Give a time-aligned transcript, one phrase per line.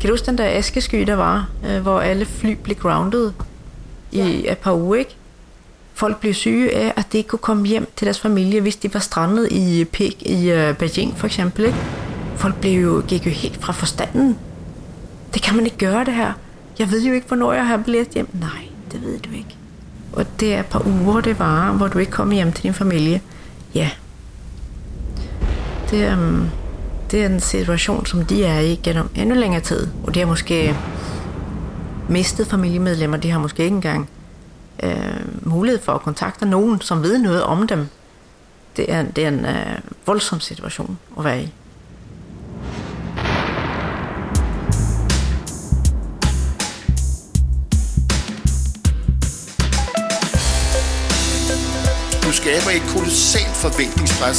[0.00, 3.32] Kan du huske den der askesky, der var, øh, hvor alle fly blev grounded
[4.12, 4.52] i ja.
[4.52, 5.16] et par uger, ikke?
[5.94, 8.94] Folk blev syge af, at de ikke kunne komme hjem til deres familie, hvis de
[8.94, 11.78] var strandet i Pek, i uh, Beijing for eksempel, ikke?
[12.36, 14.38] Folk blev jo, gik jo helt fra forstanden.
[15.34, 16.32] Det kan man ikke gøre, det her.
[16.78, 18.28] Jeg ved jo ikke, hvornår jeg har billet hjem.
[18.40, 19.56] Nej, det ved du ikke.
[20.12, 22.74] Og det er et par uger, det var, hvor du ikke kommer hjem til din
[22.74, 23.20] familie.
[23.74, 23.90] Ja.
[25.90, 26.16] Det er,
[27.10, 29.88] den det er en situation, som de er i gennem endnu længere tid.
[30.04, 30.76] Og de har måske
[32.08, 33.16] mistet familiemedlemmer.
[33.16, 34.08] De har måske ikke engang
[34.82, 37.88] øh, mulighed for at kontakte nogen, som ved noget om dem.
[38.76, 41.52] Det er, det er en øh, voldsom situation at være i.
[52.42, 54.38] skaber et kolossalt forventningspres,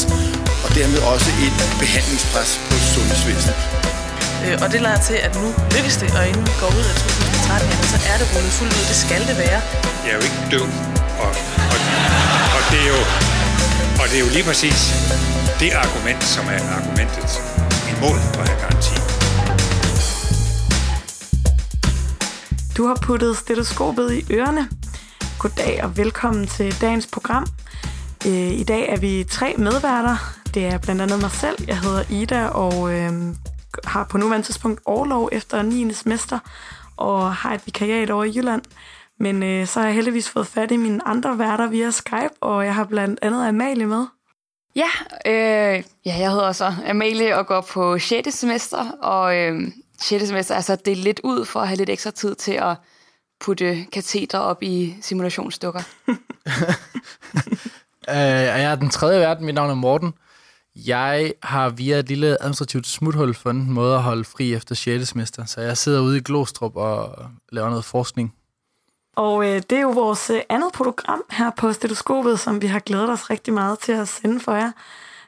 [0.66, 3.57] og dermed også et behandlingspres på sundhedsvæsenet.
[4.45, 6.96] Øh, og det lader til, at nu lykkes det, og inden vi går ud af
[6.96, 8.85] 2013, jamen, så er det rullet fuldt ud.
[8.91, 9.60] Det skal det være.
[10.04, 10.68] Jeg er jo ikke død,
[11.23, 11.32] og,
[11.71, 11.77] og,
[12.55, 13.01] og, det er jo,
[14.01, 14.79] og det er jo lige præcis
[15.62, 17.29] det argument, som er argumentet
[17.93, 18.95] imod at have garanti.
[22.77, 24.63] Du har puttet stetoskopet i ørerne.
[25.40, 27.45] Goddag og velkommen til dagens program.
[28.27, 30.17] Øh, I dag er vi tre medværter.
[30.53, 31.57] Det er blandt andet mig selv.
[31.67, 33.11] Jeg hedder Ida og øh,
[33.84, 35.93] har på nuværende tidspunkt overlov efter 9.
[35.93, 36.39] semester
[36.98, 38.61] og har et vikariat over i Jylland.
[39.20, 42.65] Men øh, så har jeg heldigvis fået fat i mine andre værter via Skype, og
[42.65, 44.05] jeg har blandt andet Amalie med.
[44.76, 44.89] Ja,
[45.26, 48.33] øh, ja, jeg hedder så Amalie og går på 6.
[48.33, 49.61] semester, og øh,
[50.01, 50.27] 6.
[50.27, 52.76] semester er så delt lidt ud for at have lidt ekstra tid til at
[53.39, 55.81] putte kateter op i simulationsdukker.
[58.10, 59.46] Uh, jeg er den tredje verden.
[59.46, 60.13] Mit navn er Morten.
[60.76, 65.07] Jeg har via et lille administrativt smuthul fundet en måde at holde fri efter 6.
[65.07, 65.46] semester.
[65.46, 67.18] Så jeg sidder ude i Glostrup og
[67.51, 68.34] laver noget forskning.
[69.16, 72.79] Og øh, det er jo vores øh, andet program her på Stetoskopet, som vi har
[72.79, 74.72] glædet os rigtig meget til at sende for jer.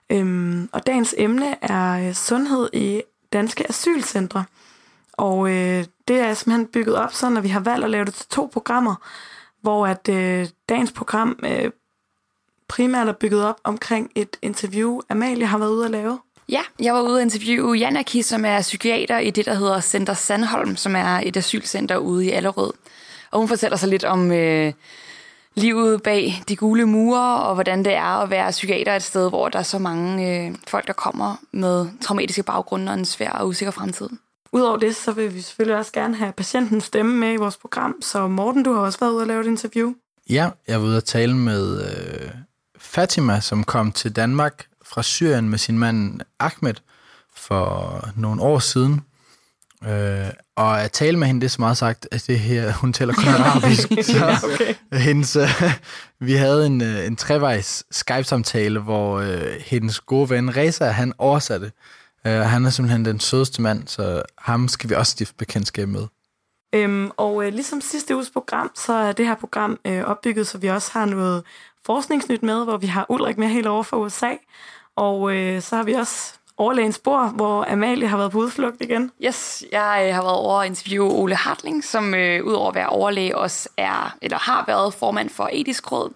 [0.10, 3.02] Øhm, og dagens emne er øh, sundhed i
[3.34, 4.46] danske asylcentre.
[5.14, 8.14] Og øh, det er simpelthen bygget op sådan, at vi har valgt at lave det
[8.14, 8.96] til to programmer,
[9.62, 11.72] hvor at øh, dagens program øh,
[12.72, 16.20] primært er bygget op omkring et interview, Amalie har været ude at lave.
[16.50, 20.14] Ja, jeg var ude at interviewe Janaki, som er psykiater i det, der hedder Center
[20.14, 22.74] Sandholm, som er et asylcenter ude i Allerød.
[23.32, 24.74] Og hun fortæller sig lidt om øh,
[25.56, 29.50] livet bag de gule mure, og hvordan det er at være psykiater et sted, hvor
[29.50, 33.48] der er så mange øh, folk, der kommer med traumatiske baggrunde og en svær og
[33.48, 34.10] usikker fremtid.
[34.52, 37.96] Udover det, så vil vi selvfølgelig også gerne have patientens stemme med i vores program.
[38.02, 39.94] Så Morten, du har også været ude at lave et interview.
[40.30, 42.32] Ja, jeg var ude at tale med øh,
[42.94, 46.74] Fatima, som kom til Danmark fra Syrien med sin mand Ahmed
[47.36, 49.02] for nogle år siden.
[49.84, 52.94] Øh, og at tale med hende, det er så meget sagt, at det her, hun
[52.94, 53.88] taler kun arabisk.
[54.12, 54.74] så okay.
[54.94, 55.74] hendes, øh,
[56.20, 61.72] vi havde en, øh, en trevejs Skype-samtale, hvor øh, hendes gode ven Reza, han oversatte.
[62.28, 66.08] Øh, han er simpelthen den sødeste mand, så ham skal vi også stifte bekendtskab med.
[66.76, 70.58] Øhm, og øh, ligesom sidste uges program, så er det her program øh, opbygget, så
[70.58, 71.44] vi også har noget
[71.86, 74.32] forskningsnyt med, hvor vi har Ulrik med helt over for USA.
[74.96, 79.12] Og øh, så har vi også overlægens spor, hvor Amalie har været på udflugt igen.
[79.26, 82.90] Yes, jeg øh, har været over at interviewe Ole Hartling, som øh, udover at være
[82.90, 86.14] overlæge også er, eller har været formand for Etisk Råd.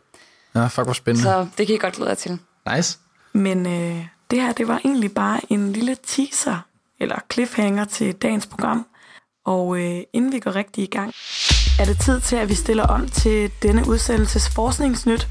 [0.56, 1.24] Ja, fuck, hvor spændende.
[1.24, 2.40] Så det kan I godt glæde jer til.
[2.76, 3.00] Nice.
[3.34, 6.60] Men øh, det her, det var egentlig bare en lille teaser,
[7.00, 8.86] eller cliffhanger til dagens program.
[9.46, 11.14] Og øh, inden vi går rigtig i gang,
[11.80, 15.28] er det tid til, at vi stiller om til denne udsendelses forskningsnyt.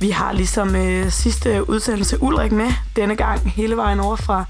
[0.00, 4.44] Vi har ligesom øh, sidste udsendelse Ulrik med denne gang hele vejen over fra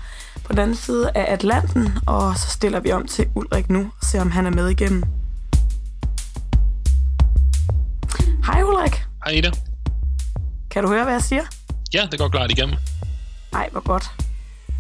[0.44, 4.06] på den anden side af Atlanten, og så stiller vi om til Ulrik nu og
[4.06, 5.02] ser, om han er med igennem.
[8.46, 9.04] Hej Ulrik.
[9.24, 9.50] Hej Ida.
[10.70, 11.42] Kan du høre, hvad jeg siger?
[11.94, 12.76] Ja, det går klart igennem.
[13.52, 14.10] Nej, hvor godt.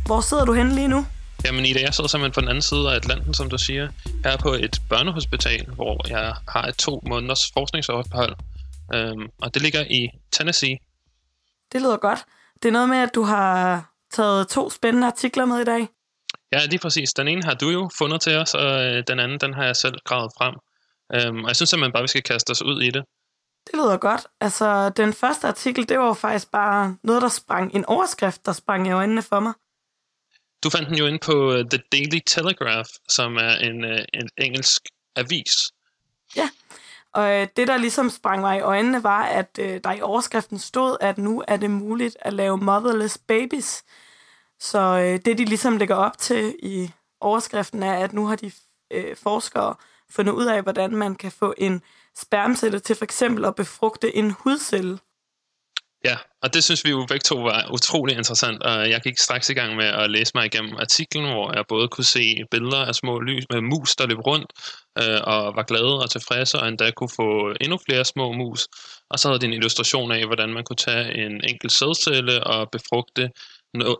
[0.06, 1.06] Hvor sidder du henne lige nu?
[1.44, 3.88] Jamen Ida, jeg sidder simpelthen på den anden side af Atlanten, som du siger.
[4.24, 8.36] Her er på et børnehospital, hvor jeg har et to måneders forskningsophold.
[8.94, 10.78] Øhm, og det ligger i Tennessee.
[11.72, 12.24] Det lyder godt.
[12.62, 15.88] Det er noget med, at du har taget to spændende artikler med i dag.
[16.52, 17.12] Ja, lige præcis.
[17.12, 19.76] Den ene har du jo fundet til os, og øh, den anden, den har jeg
[19.76, 20.54] selv gravet frem.
[21.14, 23.04] Øhm, og jeg synes simpelthen bare, vi skal kaste os ud i det.
[23.66, 24.26] Det lyder godt.
[24.40, 28.52] Altså, den første artikel, det var jo faktisk bare noget, der sprang, en overskrift, der
[28.52, 29.52] sprang i øjnene for mig.
[30.64, 34.28] Du fandt den jo ind på øh, The Daily Telegraph, som er en, øh, en
[34.38, 34.82] engelsk
[35.16, 35.72] avis.
[36.36, 36.48] Ja,
[37.12, 40.96] og øh, det, der ligesom sprang mig i øjnene, var, at der i overskriften stod,
[41.00, 43.84] at nu er det muligt at lave motherless babies.
[44.60, 46.90] Så uh, det, de ligesom lægger op til i
[47.20, 48.52] overskriften, er, at nu har de
[48.90, 49.74] øh, forskere
[50.10, 51.82] fundet ud af, hvordan man kan få en
[52.16, 54.98] spermcelle til for eksempel at befrugte en hudcelle.
[56.04, 59.48] Ja, og det synes vi jo begge to var utrolig interessant, og jeg gik straks
[59.48, 62.94] i gang med at læse mig igennem artiklen, hvor jeg både kunne se billeder af
[62.94, 64.52] små lys, med mus, der løb rundt,
[64.98, 68.68] øh, og var glade og tilfredse, og endda kunne få endnu flere små mus.
[69.10, 72.70] Og så havde de en illustration af, hvordan man kunne tage en enkelt sædcelle og
[72.70, 73.30] befrugte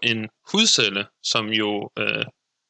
[0.02, 2.24] en hudcelle, som jo øh,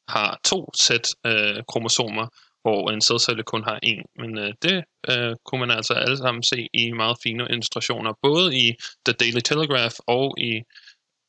[0.09, 2.27] har to sæt øh, kromosomer,
[2.65, 4.03] hvor en sædcelle kun har en.
[4.21, 8.57] Men øh, det øh, kunne man altså alle sammen se i meget fine illustrationer, både
[8.57, 8.65] i
[9.05, 10.61] The Daily Telegraph og i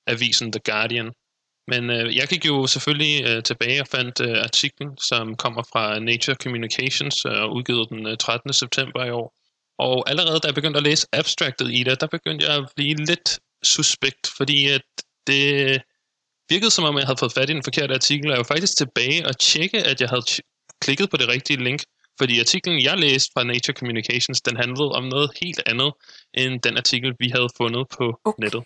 [0.06, 1.12] avisen The Guardian.
[1.68, 5.98] Men øh, jeg gik jo selvfølgelig øh, tilbage og fandt øh, artiklen, som kommer fra
[5.98, 8.52] Nature Communications øh, og udgivet den øh, 13.
[8.52, 9.34] september i år.
[9.78, 12.94] Og allerede da jeg begyndte at læse abstractet i det, der begyndte jeg at blive
[13.10, 14.86] lidt suspekt, fordi at
[15.26, 15.82] det
[16.48, 18.76] virkede som om, jeg havde fået fat i den forkerte artikel, og jeg var faktisk
[18.76, 20.22] tilbage og tjekke, at jeg havde
[20.80, 21.82] klikket på det rigtige link.
[22.18, 25.92] Fordi artiklen, jeg læste fra Nature Communications, den handlede om noget helt andet,
[26.34, 28.44] end den artikel, vi havde fundet på okay.
[28.44, 28.62] nettet.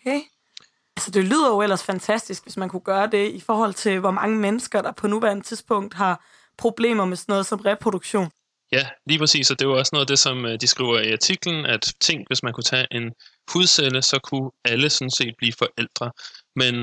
[0.96, 4.10] Altså, det lyder jo ellers fantastisk, hvis man kunne gøre det i forhold til, hvor
[4.10, 6.24] mange mennesker, der på nuværende tidspunkt har
[6.58, 8.30] problemer med sådan noget som reproduktion.
[8.72, 11.12] Ja, lige præcis, og det var også noget af det, som øh, de skriver i
[11.12, 13.12] artiklen, at tænk, hvis man kunne tage en
[13.52, 16.10] hudcelle, så kunne alle sådan set blive forældre.
[16.56, 16.74] Men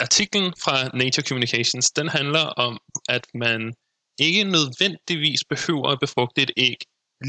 [0.00, 2.78] artiklen fra Nature Communications, den handler om,
[3.08, 3.74] at man
[4.18, 6.76] ikke nødvendigvis behøver at befrugte et æg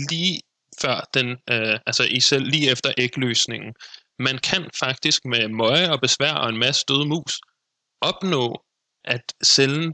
[0.09, 0.41] lige
[0.81, 3.73] før den, øh, altså i selv lige efter ægløsningen.
[4.19, 7.41] Man kan faktisk med møje og besvær og en masse døde mus
[8.01, 8.63] opnå,
[9.05, 9.93] at cellen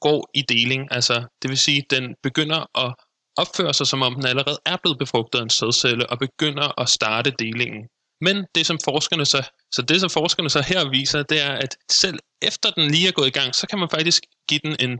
[0.00, 0.88] går i deling.
[0.90, 2.94] Altså, det vil sige, at den begynder at
[3.36, 6.88] opføre sig, som om den allerede er blevet befrugtet af en sædcelle, og begynder at
[6.88, 7.88] starte delingen.
[8.20, 11.76] Men det som forskerne så, så det som forskerne så her viser, det er, at
[11.90, 14.98] selv efter den lige er gået i gang, så kan man faktisk give den en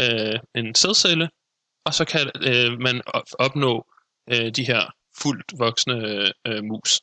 [0.00, 1.28] øh, en sædcelle,
[1.86, 3.02] og så kan øh, man
[3.38, 3.86] opnå
[4.30, 4.82] øh, de her
[5.18, 5.94] fuldt voksne
[6.46, 7.00] øh, mus.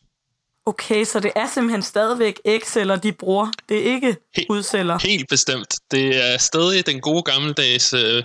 [0.65, 3.51] Okay, så det er simpelthen stadigvæk ægceller, de bruger.
[3.69, 4.99] Det er ikke He- hudceller.
[4.99, 5.75] Helt bestemt.
[5.91, 8.23] Det er stadig den gode gammeldags øh,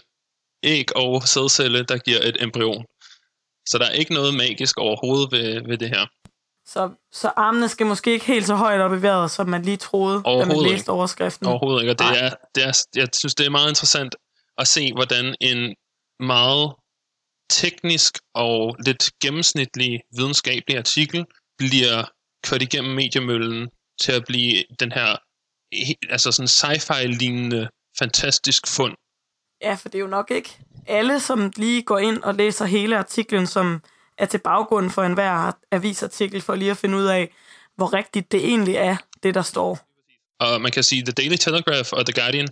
[0.62, 2.84] æg og sædcelle, der giver et embryon.
[3.68, 6.06] Så der er ikke noget magisk overhovedet ved, ved det her.
[6.66, 9.76] Så, så armene skal måske ikke helt så højt op i vejret, som man lige
[9.76, 11.46] troede, da man læste overskriften.
[11.46, 11.92] Overhovedet ikke.
[11.92, 14.16] Og det er, det er, jeg synes, det er meget interessant
[14.58, 15.74] at se, hvordan en
[16.20, 16.74] meget
[17.50, 21.24] teknisk og lidt gennemsnitlig videnskabelig artikel
[21.58, 22.04] bliver
[22.46, 23.68] kørt igennem mediemøllen
[24.00, 25.16] til at blive den her
[26.10, 27.68] altså sådan sci-fi-lignende
[27.98, 28.94] fantastisk fund.
[29.62, 32.98] Ja, for det er jo nok ikke alle, som lige går ind og læser hele
[32.98, 33.82] artiklen, som
[34.18, 37.34] er til baggrunden for enhver avisartikel, for lige at finde ud af,
[37.76, 39.78] hvor rigtigt det egentlig er, det der står.
[40.40, 42.48] Og man kan sige, The Daily Telegraph og The Guardian,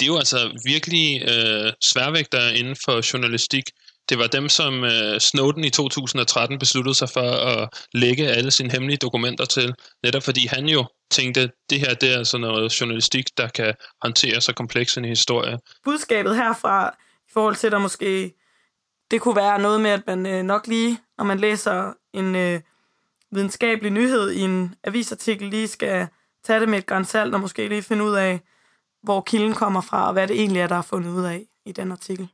[0.00, 3.64] det er jo altså virkelig øh, sværvægter inden for journalistik.
[4.08, 8.72] Det var dem, som øh, Snowden i 2013 besluttede sig for at lægge alle sine
[8.72, 13.26] hemmelige dokumenter til, netop fordi han jo tænkte, det her det er altså noget journalistik,
[13.36, 15.58] der kan håndtere så kompleks en historie.
[15.84, 16.88] Budskabet herfra,
[17.28, 18.34] i forhold til, der måske,
[19.10, 22.60] det kunne være noget med, at man øh, nok lige, når man læser en øh,
[23.32, 26.08] videnskabelig nyhed i en avisartikel, lige skal
[26.44, 28.40] tage det med et grænsalt og måske lige finde ud af,
[29.06, 31.72] hvor kilden kommer fra, og hvad det egentlig er, der er fundet ud af i
[31.72, 32.28] den artikel.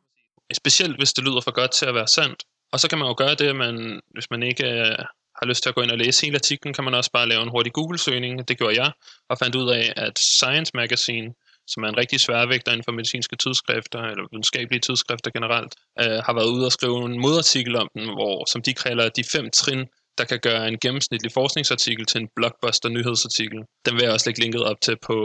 [0.53, 2.43] Specielt hvis det lyder for godt til at være sandt.
[2.73, 4.99] Og så kan man jo gøre det, at man, hvis man ikke øh,
[5.39, 7.43] har lyst til at gå ind og læse hele artiklen, kan man også bare lave
[7.43, 8.49] en hurtig Google-søgning.
[8.49, 8.93] Det gjorde jeg,
[9.31, 11.29] og fandt ud af, at Science Magazine,
[11.67, 16.35] som er en rigtig sværvægter inden for medicinske tidsskrifter, eller videnskabelige tidsskrifter generelt, øh, har
[16.39, 19.87] været ude og skrive en modartikel om den, hvor, som de kalder de fem trin,
[20.19, 23.59] der kan gøre en gennemsnitlig forskningsartikel til en blockbuster nyhedsartikel.
[23.87, 25.17] Den vil jeg også lægge linket op til på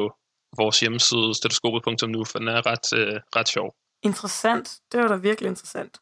[0.57, 3.75] vores hjemmeside, stetoskopet.nu, for den er ret, øh, ret sjov.
[4.03, 4.77] Interessant.
[4.91, 5.97] Det var da virkelig interessant.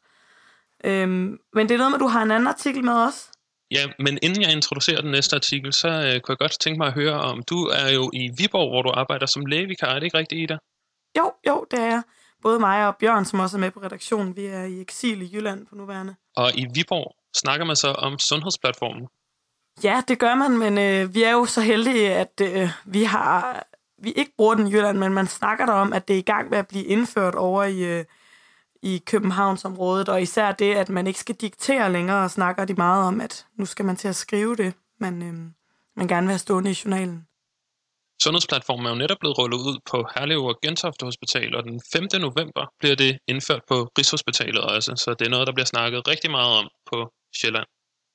[0.84, 3.30] Øhm, men det er noget med, at du har en anden artikel med os?
[3.70, 6.86] Ja, men inden jeg introducerer den næste artikel, så øh, kunne jeg godt tænke mig
[6.86, 10.02] at høre om, du er jo i Viborg, hvor du arbejder som lægevikar, er det
[10.02, 10.58] ikke rigtigt, Ida?
[11.18, 12.02] Jo, jo, det er jeg.
[12.42, 15.30] Både mig og Bjørn, som også er med på redaktionen, vi er i eksil i
[15.32, 16.14] Jylland på nuværende.
[16.36, 19.08] Og i Viborg snakker man så om sundhedsplatformen.
[19.82, 23.66] Ja, det gør man, men øh, vi er jo så heldige, at øh, vi har
[23.98, 26.22] vi ikke bruger den i Jylland, men man snakker der om, at det er i
[26.32, 28.04] gang med at blive indført over i, øh,
[28.82, 33.04] i Københavnsområdet, og især det, at man ikke skal diktere længere, og snakker de meget
[33.04, 35.34] om, at nu skal man til at skrive det, man, øh,
[35.96, 37.26] man gerne vil have stående i journalen.
[38.22, 42.08] Sundhedsplatformen er jo netop blevet rullet ud på Herlev og Gentofte Hospital, og den 5.
[42.20, 46.30] november bliver det indført på Rigshospitalet også, så det er noget, der bliver snakket rigtig
[46.30, 47.66] meget om på Sjælland.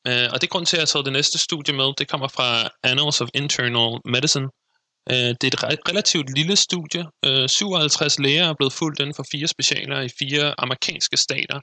[0.08, 1.94] Øh, og det er grund til, at jeg har taget det næste studie med.
[1.98, 4.48] Det kommer fra Annals of Internal Medicine,
[5.10, 7.06] Øh, det er et relativt lille studie.
[7.26, 11.60] Øh, 57 læger er blevet fulgt inden for fire specialer i fire amerikanske stater,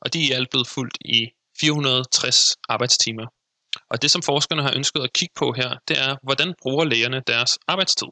[0.00, 1.28] og de er i alt blevet fulgt i
[1.60, 3.26] 460 arbejdstimer.
[3.90, 7.22] Og det, som forskerne har ønsket at kigge på her, det er, hvordan bruger lægerne
[7.26, 8.08] deres arbejdstid?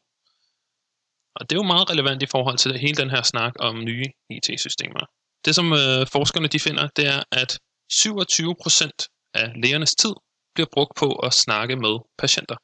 [1.37, 4.05] Og det er jo meget relevant i forhold til hele den her snak om nye
[4.31, 5.03] IT-systemer.
[5.45, 7.59] Det, som øh, forskerne de finder, det er, at
[7.91, 10.15] 27 procent af lægernes tid
[10.55, 12.57] bliver brugt på at snakke med patienter.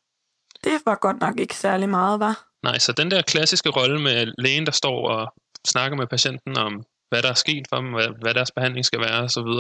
[0.65, 2.49] Det var godt nok ikke særlig meget, var.
[2.63, 5.35] Nej, så den der klassiske rolle med lægen, der står og
[5.67, 9.01] snakker med patienten om, hvad der er sket for dem, hvad, hvad deres behandling skal
[9.01, 9.51] være osv.,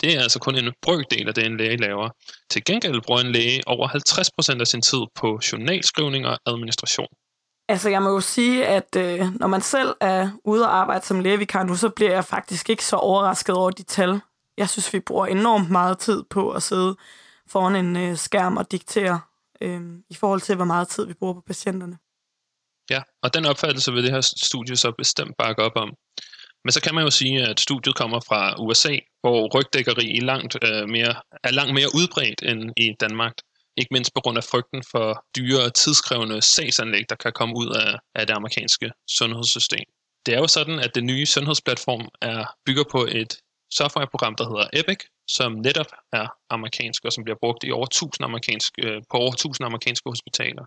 [0.00, 2.08] det er altså kun en brøkdel af det, en læge laver.
[2.50, 3.88] Til gengæld bruger en læge over
[4.56, 7.08] 50% af sin tid på journalskrivning og administration.
[7.68, 11.20] Altså, jeg må jo sige, at øh, når man selv er ude og arbejde som
[11.20, 14.20] lægevikar nu, så bliver jeg faktisk ikke så overrasket over de tal.
[14.58, 16.96] Jeg synes, vi bruger enormt meget tid på at sidde
[17.48, 19.20] foran en øh, skærm og diktere
[19.60, 21.98] øh, i forhold til, hvor meget tid vi bruger på patienterne.
[22.90, 25.90] Ja, og den opfattelse vil det her studie så bestemt bakke op om.
[26.64, 30.56] Men så kan man jo sige, at studiet kommer fra USA, hvor rygdækkeri er langt,
[30.64, 31.14] øh, mere,
[31.44, 33.32] er langt mere udbredt end i Danmark.
[33.76, 37.68] Ikke mindst på grund af frygten for dyre og tidskrævende sagsanlæg, der kan komme ud
[37.76, 39.86] af, af det amerikanske sundhedssystem.
[40.26, 43.36] Det er jo sådan, at den nye sundhedsplatform er bygger på et
[43.70, 45.00] softwareprogram, der hedder Epic,
[45.36, 49.32] som netop er amerikansk, og som bliver brugt i over 1000 amerikanske, øh, på over
[49.32, 50.64] 1000 amerikanske hospitaler.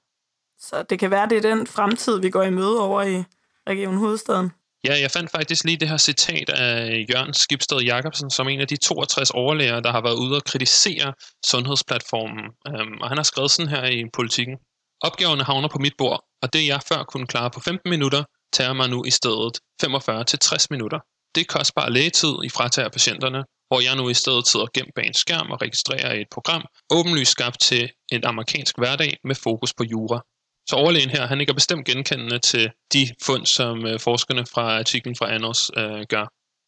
[0.60, 3.24] Så det kan være, det er den fremtid, vi går i møde over i
[3.70, 4.52] Region Hovedstaden.
[4.88, 8.68] Ja, jeg fandt faktisk lige det her citat af Jørgen Skibsted Jacobsen, som en af
[8.68, 11.14] de 62 overlæger, der har været ude og kritisere
[11.46, 12.46] sundhedsplatformen.
[12.70, 14.58] Um, og han har skrevet sådan her i politikken.
[15.02, 18.74] Opgaverne havner på mit bord, og det jeg før kunne klare på 15 minutter, tager
[18.74, 21.00] mig nu i stedet 45-60 minutter.
[21.36, 23.44] Det er kostbar lægetid i fratager patienterne,
[23.74, 27.32] hvor jeg nu i stedet sidder gemt bag en skærm og registrerer et program, åbenlyst
[27.32, 30.22] skabt til en amerikansk hverdag med fokus på jura.
[30.70, 34.80] Så overlægen her, han ikke er bestemt genkendende til de fund, som øh, forskerne fra
[34.80, 36.26] artiklen fra Anders øh, gør.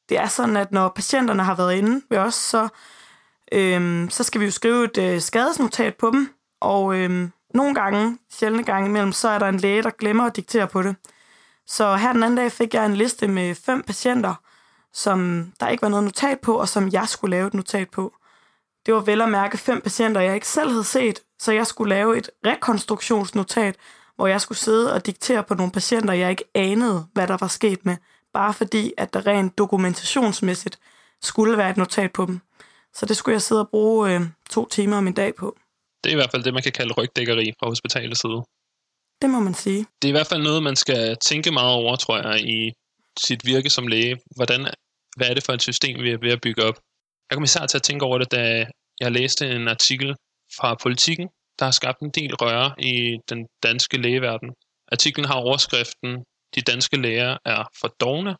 [0.10, 2.68] Det er sådan, at når patienterne har været inde ved os, så,
[3.52, 8.18] øhm, så skal vi jo skrive et øh, skadesnotat på dem, og øhm, nogle gange,
[8.32, 10.96] sjældne gange imellem, så er der en læge, der glemmer at diktere på det.
[11.68, 14.36] Så her den anden dag fik jeg en liste med fem patienter,
[14.96, 18.14] som der ikke var noget notat på, og som jeg skulle lave et notat på.
[18.86, 21.90] Det var vel at mærke fem patienter, jeg ikke selv havde set, så jeg skulle
[21.90, 23.76] lave et rekonstruktionsnotat,
[24.16, 27.48] hvor jeg skulle sidde og diktere på nogle patienter, jeg ikke anede, hvad der var
[27.48, 27.98] sket med,
[28.34, 30.80] bare fordi, at der rent dokumentationsmæssigt
[31.22, 32.40] skulle være et notat på dem.
[32.94, 35.58] Så det skulle jeg sidde og bruge øh, to timer om en dag på.
[36.04, 38.44] Det er i hvert fald det, man kan kalde rygdækkeri fra hospitalets side.
[39.22, 39.86] Det må man sige.
[40.02, 42.72] Det er i hvert fald noget, man skal tænke meget over, tror jeg, i
[43.20, 44.20] sit virke som læge.
[44.36, 44.68] Hvordan,
[45.16, 46.76] hvad er det for et system, vi er ved at bygge op?
[47.30, 48.66] Jeg kom især til at tænke over det, da
[49.00, 50.16] jeg læste en artikel
[50.58, 51.30] fra Politiken,
[51.60, 54.50] der har skabt en del røre i den danske lægeverden.
[54.92, 56.24] Artiklen har overskriften,
[56.56, 58.36] de danske læger er for dogne.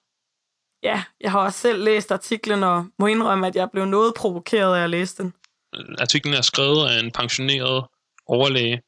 [0.84, 4.78] Ja, jeg har også selv læst artiklen og må indrømme, at jeg blev noget provokeret
[4.78, 5.34] af at læse den.
[6.00, 7.86] Artiklen er skrevet af en pensioneret
[8.28, 8.82] overlæge,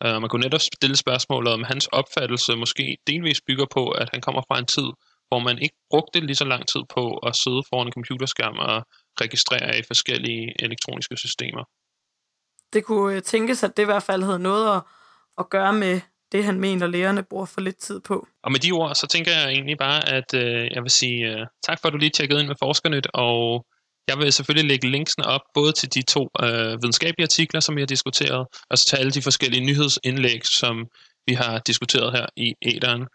[0.00, 4.20] og man kunne netop stille spørgsmålet, om hans opfattelse måske delvis bygger på, at han
[4.20, 4.88] kommer fra en tid,
[5.30, 8.86] hvor man ikke brugte lige så lang tid på at sidde foran en computerskærm og
[9.20, 11.64] registrere i forskellige elektroniske systemer.
[12.72, 14.82] Det kunne øh, tænkes, at det i hvert fald havde noget at,
[15.38, 16.00] at gøre med
[16.32, 18.26] det, han mener, lærerne bruger for lidt tid på.
[18.42, 21.46] Og med de ord, så tænker jeg egentlig bare, at øh, jeg vil sige øh,
[21.66, 23.66] tak for, at du lige tjekkede ind med Forskernyt, og
[24.08, 27.80] jeg vil selvfølgelig lægge linksene op, både til de to øh, videnskabelige artikler, som vi
[27.80, 30.86] har diskuteret, og så til alle de forskellige nyhedsindlæg, som
[31.26, 33.06] vi har diskuteret her i æderen.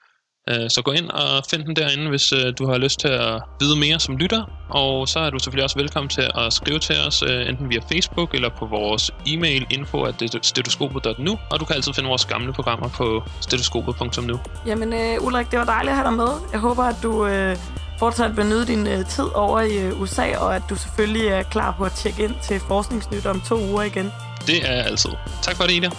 [0.49, 3.41] Øh, så gå ind og find den derinde, hvis øh, du har lyst til at
[3.59, 4.43] vide mere som lytter.
[4.69, 7.79] Og så er du selvfølgelig også velkommen til at skrive til os, øh, enten via
[7.91, 11.39] Facebook eller på vores e-mail info at stetoskopet.nu.
[11.51, 14.39] Og du kan altid finde vores gamle programmer på stetoskopet.nu.
[14.65, 16.29] Jamen øh, Ulrik, det var dejligt at have dig med.
[16.51, 17.57] Jeg håber, at du øh,
[17.99, 21.43] fortsat vil nyde din øh, tid over i øh, USA, og at du selvfølgelig er
[21.43, 24.11] klar på at tjekke ind til Forskningsnyt om to uger igen.
[24.47, 25.11] Det er jeg altid.
[25.41, 25.89] Tak for det, Ida.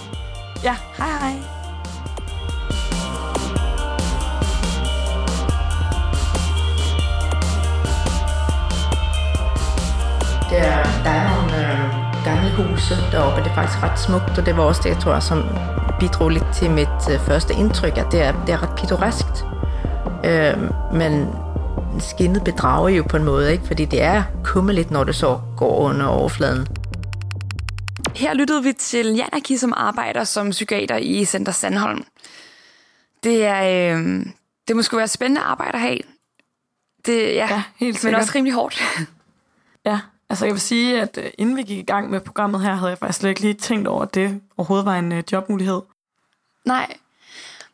[0.64, 1.55] Ja, hej hej.
[10.50, 14.56] Der, der er nogle øh, gamle huse deroppe, det er faktisk ret smukt, og det
[14.56, 15.42] var også det, jeg tror, som
[16.00, 19.44] bidrog lidt til mit øh, første indtryk, at det er, det er ret pittoreskt.
[20.24, 20.56] Øh,
[20.94, 21.28] men
[21.98, 23.66] skinnet bedrager jo på en måde, ikke?
[23.66, 26.66] fordi det er kummeligt, når det så går under overfladen.
[28.16, 32.04] Her lyttede vi til Janaki, som arbejder som psykiater i Center Sandholm.
[33.24, 34.26] Det er, øh,
[34.68, 35.98] det må sgu være spændende arbejde at have.
[37.06, 38.20] Det, ja, Ja, helt men sikkert.
[38.20, 38.82] også rimelig hårdt.
[40.30, 42.90] Altså jeg vil sige, at øh, inden vi gik i gang med programmet her, havde
[42.90, 45.80] jeg faktisk slet ikke lige tænkt over, at det overhovedet var en øh, jobmulighed.
[46.64, 46.94] Nej,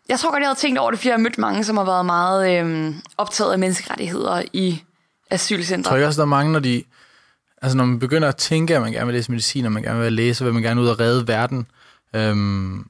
[0.08, 1.84] jeg tror godt, jeg havde tænkt over det, fordi jeg har mødt mange, som har
[1.84, 4.82] været meget øh, optaget af menneskerettigheder i
[5.30, 5.90] asylcentre.
[5.98, 6.82] tror også, der er mange, når de...
[7.62, 10.00] Altså, når man begynder at tænke, at man gerne vil læse medicin, og man gerne
[10.00, 11.66] vil læse, så vil man gerne ud og redde verden.
[12.14, 12.86] Øhm,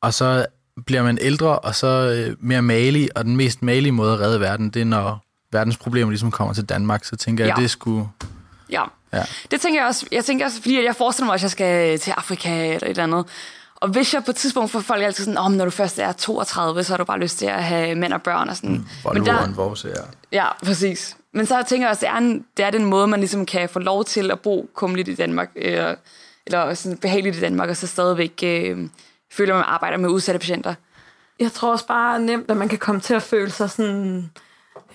[0.00, 0.46] og så
[0.86, 4.40] bliver man ældre, og så øh, mere malig, og den mest malige måde at redde
[4.40, 7.04] verden, det er, når verdens problemer ligesom kommer til Danmark.
[7.04, 7.54] Så tænker jeg, Ja.
[7.56, 8.08] at det skulle...
[8.70, 8.82] Ja.
[9.16, 9.24] Ja.
[9.50, 10.06] Det tænker jeg også.
[10.12, 13.02] Jeg tænker også, fordi jeg forestiller mig, at jeg skal til Afrika eller et eller
[13.02, 13.26] andet.
[13.76, 15.98] Og hvis jeg på et tidspunkt får folk altid sådan, om oh, når du først
[15.98, 18.70] er 32, så har du bare lyst til at have mænd og børn og sådan.
[18.70, 19.44] Mm, Volvo der...
[19.44, 20.02] en Vorse, ja.
[20.32, 21.16] Ja, præcis.
[21.32, 23.68] Men så tænker jeg også, det er, en, det er den måde, man ligesom kan
[23.68, 25.96] få lov til at bo kummeligt i Danmark, øh,
[26.46, 28.88] eller sådan behageligt i Danmark, og så stadigvæk øh,
[29.32, 30.74] føler, at man arbejder med udsatte patienter.
[31.40, 34.30] Jeg tror også bare nemt, at man kan komme til at føle sig sådan,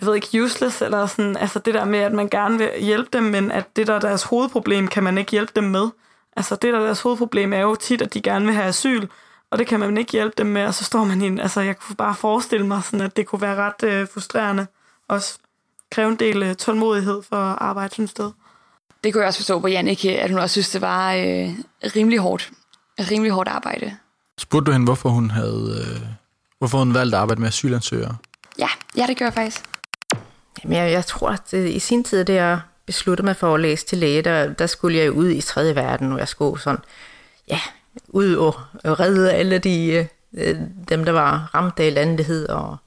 [0.01, 3.09] jeg ved ikke, useless, eller sådan, altså det der med, at man gerne vil hjælpe
[3.13, 5.89] dem, men at det, der er deres hovedproblem, kan man ikke hjælpe dem med.
[6.35, 9.07] Altså det, der er deres hovedproblem, er jo tit, at de gerne vil have asyl,
[9.51, 11.61] og det kan man ikke hjælpe dem med, og så står man i en, altså
[11.61, 14.67] jeg kunne bare forestille mig sådan, at det kunne være ret øh, frustrerende,
[15.07, 15.37] også
[15.91, 18.31] kræve en del øh, tålmodighed for at arbejde sådan et sted.
[19.03, 21.49] Det kunne jeg også forstå på Jannike, at hun også synes, det var øh,
[21.95, 22.51] rimelig hårdt.
[22.99, 23.97] Rimelig hårdt arbejde.
[24.37, 25.85] Spurgte du hende, hvorfor hun havde...
[25.87, 26.01] Øh,
[26.59, 28.17] hvorfor hun valgte at arbejde med asylansøgere?
[28.59, 29.63] Ja, ja det gør jeg faktisk.
[30.63, 33.59] Jamen, jeg, jeg tror, at øh, i sin tid, da jeg besluttede mig for at
[33.59, 36.79] læse til læge, der, der skulle jeg ud i tredje verden, og jeg skulle sådan,
[37.47, 37.59] ja,
[38.07, 38.55] ud og,
[38.99, 40.55] redde alle de, øh, øh,
[40.89, 42.49] dem, der var ramt af elendighed.
[42.49, 42.77] Og,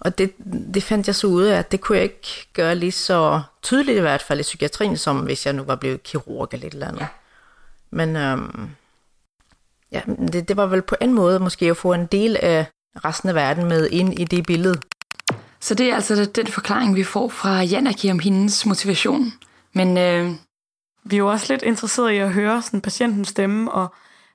[0.00, 0.32] og det,
[0.74, 3.98] det fandt jeg så ud af, at det kunne jeg ikke gøre lige så tydeligt
[3.98, 6.88] i hvert fald i psykiatrien, som hvis jeg nu var blevet kirurg eller et eller
[6.88, 7.06] andet.
[7.90, 8.70] Men øhm,
[9.92, 10.00] ja,
[10.32, 12.66] det, det var vel på en måde måske at få en del af
[13.04, 14.80] resten af verden med ind i det billede.
[15.62, 19.32] Så det er altså den forklaring, vi får fra Jannike om hendes motivation.
[19.72, 20.30] Men øh,
[21.04, 23.94] Vi er jo også lidt interesserede i at høre sådan, patientens stemme, og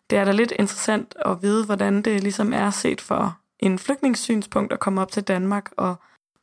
[0.10, 4.74] det er da lidt interessant at vide, hvordan det ligesom er set for en flygtningssynspunkt
[4.74, 5.96] at komme op til Danmark og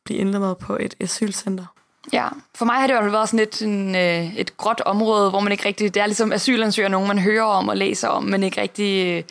[0.04, 1.66] blive indlemmet på et asylcenter.
[2.12, 5.40] ja, for mig har det fald været sådan lidt en, øh, et gråt område, hvor
[5.40, 5.94] man ikke rigtig...
[5.94, 9.22] Det er ligesom asylansøgere, nogen man hører om og læser om, men ikke rigtig øh,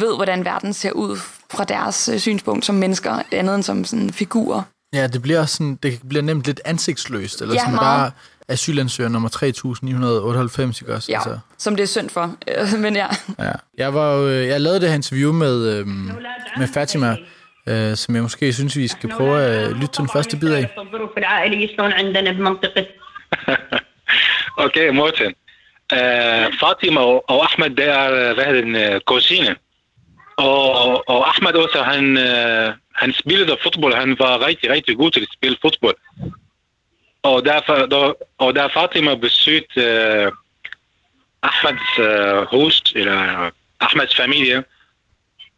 [0.00, 1.16] ved, hvordan verden ser ud
[1.50, 4.62] fra deres øh, synspunkt som mennesker, andet end som sådan figurer.
[4.92, 8.00] Ja, det bliver, sådan, det bliver nemt lidt ansigtsløst, eller ja, sådan meget.
[8.00, 8.10] bare
[8.48, 11.12] asylansøger nummer 3998, ikke også?
[11.12, 11.38] Ja, altså.
[11.58, 12.36] som det er synd for,
[12.84, 13.06] men ja.
[13.38, 13.52] ja.
[13.78, 16.10] Jeg, var jo, øh, jeg lavede det her interview med, øhm,
[16.56, 17.16] med Fatima,
[17.66, 20.52] øh, som jeg måske synes, vi skal prøve at øh, lytte til den første bid
[20.52, 20.70] af.
[24.64, 25.34] okay, Morten.
[25.92, 25.98] Uh,
[26.60, 29.56] Fatima og Ahmed, det er, hvad hedder den, kusine.
[30.38, 35.20] Og, og Ahmed også han øh, han spillede fodbold han var rigtig rigtig god til
[35.20, 35.96] at spille fodbold
[37.22, 40.32] og derfor der, og da Fatima besøgte øh,
[41.42, 44.64] Ahmeds øh, hus eller Ahmeds familie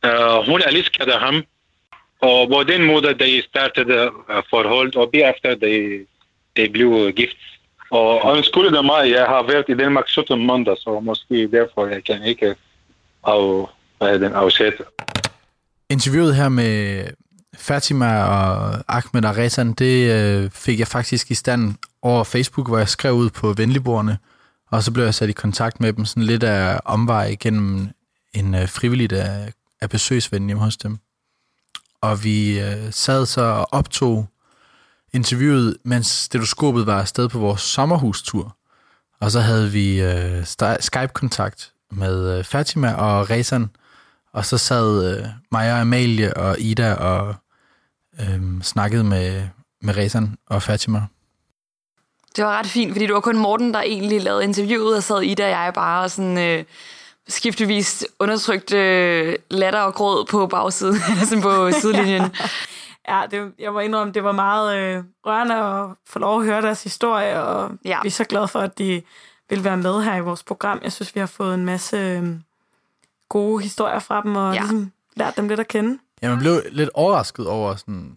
[0.05, 1.45] øh, hun elskede ham
[2.21, 6.07] og på den måde de startede øh, forhold og bagefter de,
[6.57, 7.37] de blev gift
[7.90, 12.23] og undskylder mig, jeg har været i Danmark 17 måneder, så måske derfor jeg kan
[12.23, 12.55] ikke
[14.01, 14.73] af, den afsæt.
[15.91, 17.05] Interviewet her med
[17.57, 22.79] Fatima og Ahmed og Rezan, det øh, fik jeg faktisk i stand over Facebook, hvor
[22.79, 24.17] jeg skrev ud på venligbordet,
[24.71, 27.89] og så blev jeg sat i kontakt med dem sådan lidt af omvej gennem
[28.35, 30.99] en øh, frivillig af, af besøgsven hjemme hos dem.
[32.01, 34.29] Og vi øh, sad så og optog
[35.13, 38.57] interviewet, mens stetoskopet var afsted på vores sommerhustur.
[39.21, 40.47] Og så havde vi øh,
[40.81, 43.71] Skype-kontakt med øh, Fatima og Rezan,
[44.33, 47.35] og så sad øh, mig og Amalie og Ida og
[48.21, 49.49] øh, snakkede med,
[49.83, 51.07] med Rezan og Fatima.
[52.37, 55.23] det var ret fint, fordi det var kun Morten, der egentlig lavede interviewet, og sad
[55.23, 56.38] Ida og jeg bare og sådan...
[56.38, 56.64] Øh,
[57.31, 62.23] skiftevis undertrykt øh, latter og gråd på bagsiden, sådan på sidelinjen.
[63.09, 66.62] Ja, det, jeg må indrømme, det var meget øh, rørende at få lov at høre
[66.62, 67.99] deres historie, og ja.
[68.03, 69.03] vi er så glade for, at de
[69.51, 70.81] vil være med her i vores program.
[70.83, 72.29] Jeg synes, vi har fået en masse øh,
[73.31, 74.61] gode historier fra dem, og Ja.
[74.61, 75.99] ligesom lært dem lidt at kende.
[76.23, 78.16] Ja, man blev lidt overrasket over, sådan,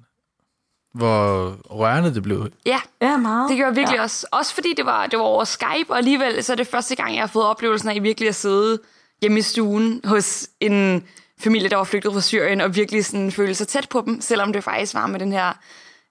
[0.93, 2.47] hvor rørende det blev.
[2.65, 3.49] Ja, Ja, meget.
[3.49, 3.99] det gjorde jeg virkelig ja.
[3.99, 4.04] ja.
[4.04, 4.28] også.
[4.32, 7.13] Også fordi det var, det var over Skype, og alligevel så er det første gang,
[7.15, 8.80] jeg har fået oplevelsen af virkelig at sidde
[9.21, 11.08] hjemme i stuen hos en
[11.39, 14.54] familie, der var flygtet fra Syrien, og virkelig sådan føle sig tæt på dem, selvom
[14.54, 15.47] det faktisk var med den her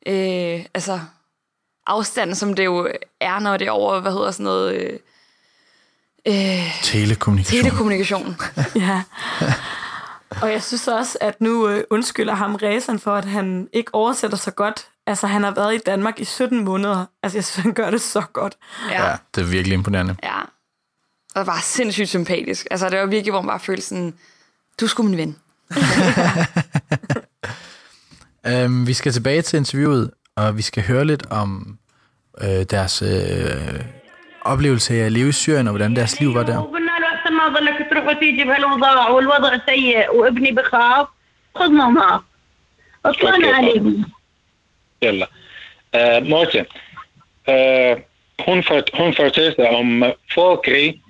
[0.07, 1.01] øh, altså,
[1.87, 2.89] afstand, som det jo
[3.21, 4.75] er, når det er over, hvad hedder sådan noget...
[4.75, 4.99] Øh,
[6.29, 6.35] øh,
[6.83, 7.63] Telekommunikation.
[7.63, 8.37] telekommunikation.
[8.77, 9.03] Ja.
[10.43, 14.37] Og jeg synes også, at nu øh, undskylder ham Ræsen for, at han ikke oversætter
[14.37, 14.87] så godt.
[15.07, 17.07] Altså, han har været i Danmark i 17 måneder.
[17.23, 18.57] Altså, jeg synes, han gør det så godt.
[18.91, 19.09] Ja.
[19.11, 20.17] ja, det er virkelig imponerende.
[20.23, 20.41] Ja.
[21.35, 22.67] Og det var sindssygt sympatisk.
[22.71, 24.15] Altså, det var virkelig, hvor man bare følte sådan,
[24.81, 25.37] du skulle min ven.
[28.47, 31.79] Øhm, vi skal tilbage til interviewet, og vi skal høre lidt om
[32.41, 33.81] øh, deres øh,
[34.45, 36.59] oplevelse af at leve i Syrien, og hvordan deres liv var der.
[45.95, 46.67] Eh, Morten,
[47.49, 47.97] eh,
[48.47, 51.03] hun, fort, hun fortalte om eh, for krig,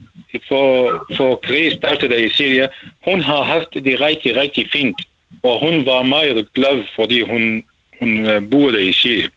[0.48, 2.68] for, for krig startede i Syrien.
[3.04, 5.00] Hun har haft det rigtig, rigtig fint,
[5.42, 7.64] og hun var meget glad, fordi hun,
[8.00, 8.10] hun
[8.50, 9.30] boede i Syrien.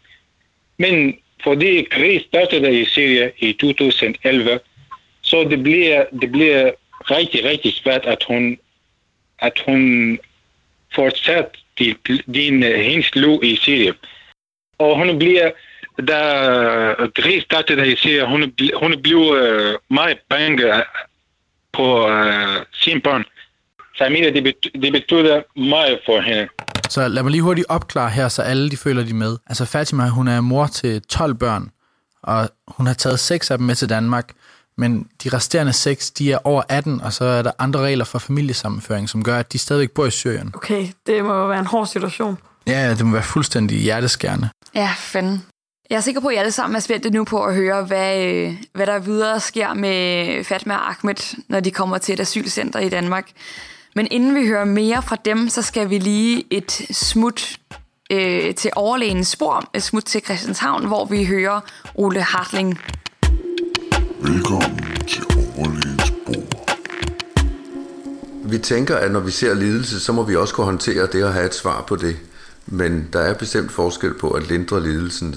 [0.78, 4.60] Men fordi krig startede i Syrien i 2011,
[5.22, 6.72] så det bliver, det bliver
[7.12, 8.58] rigtig, rigtig svært, at hun,
[9.40, 10.20] at hun
[10.96, 11.48] fortsat
[11.80, 11.96] din,
[12.34, 13.94] din, hendes liv i Syrien.
[14.78, 15.52] Og hun bliver,
[16.08, 16.20] da
[17.16, 20.84] krig startede i Syrien, hun, hun blev øh, meget bange
[21.72, 23.26] på øh, uh, sin børn.
[23.98, 26.48] Familie, det, bet- det betyder meget for hende.
[26.90, 29.38] Så lad mig lige hurtigt opklare her, så alle de føler de med.
[29.48, 31.70] Altså Fatima, hun er mor til 12 børn,
[32.24, 34.32] og hun har taget seks af dem med til Danmark,
[34.78, 38.20] men de resterende seks, de er over 18, og så er der andre regler for
[38.20, 40.52] familiesammenføring, som gør, at de stadigvæk bor i Syrien.
[40.56, 42.38] Okay, det må jo være en hård situation.
[42.68, 44.50] Ja, det må være fuldstændig hjerteskærende.
[44.76, 45.46] Ja, fanden.
[45.90, 48.24] Jeg er sikker på, at I alle sammen er spændte nu på at høre, hvad,
[48.26, 52.80] øh, hvad der videre sker med Fatma og Ahmed, når de kommer til et asylcenter
[52.80, 53.28] i Danmark.
[53.98, 57.58] Men inden vi hører mere fra dem, så skal vi lige et smut
[58.12, 61.62] øh, til overlægens spor, et smut til Christianshavn, hvor vi hører
[61.94, 62.80] Ole Hartling.
[64.20, 65.24] Velkommen til
[65.58, 66.70] overlægens bord.
[68.46, 71.34] Vi tænker, at når vi ser lidelse, så må vi også kunne håndtere det og
[71.34, 72.18] have et svar på det.
[72.66, 75.36] Men der er bestemt forskel på at lindre lidelsen,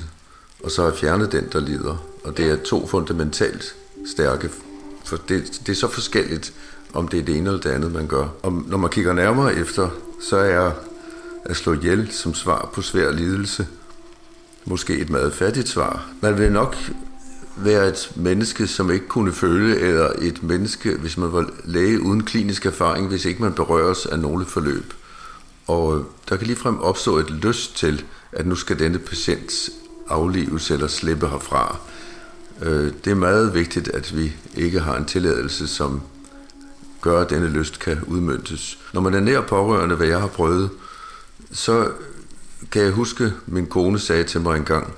[0.64, 2.04] og så at fjerne den, der lider.
[2.24, 3.74] Og det er to fundamentalt
[4.06, 4.50] stærke,
[5.04, 6.52] for det, det er så forskelligt,
[6.94, 8.26] om det er det ene eller det andet, man gør.
[8.42, 9.88] Og når man kigger nærmere efter,
[10.22, 10.70] så er
[11.44, 13.66] at slå ihjel som svar på svær lidelse
[14.64, 16.06] måske et meget fattigt svar.
[16.22, 16.76] Man vil nok
[17.56, 22.22] være et menneske, som ikke kunne føle, eller et menneske, hvis man var læge uden
[22.24, 24.92] klinisk erfaring, hvis ikke man berøres af nogle forløb.
[25.66, 29.70] Og øh, der kan ligefrem opstå et lyst til, at nu skal denne patient
[30.08, 31.76] aflives eller slippe herfra.
[32.62, 36.00] Øh, det er meget vigtigt, at vi ikke har en tilladelse, som
[37.00, 38.78] gør, at denne lyst kan udmøntes.
[38.94, 40.70] Når man er nær pårørende, hvad jeg har prøvet,
[41.52, 41.90] så
[42.72, 44.94] kan jeg huske, min kone sagde til mig engang,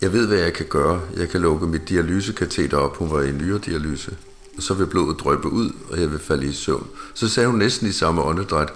[0.00, 1.00] jeg ved, hvad jeg kan gøre.
[1.16, 2.96] Jeg kan lukke mit dialysekateter op.
[2.96, 4.16] Hun var i nyredialyse.
[4.56, 6.86] Og så vil blodet drøbe ud, og jeg vil falde i søvn.
[7.14, 8.68] Så sagde hun næsten i samme åndedræt,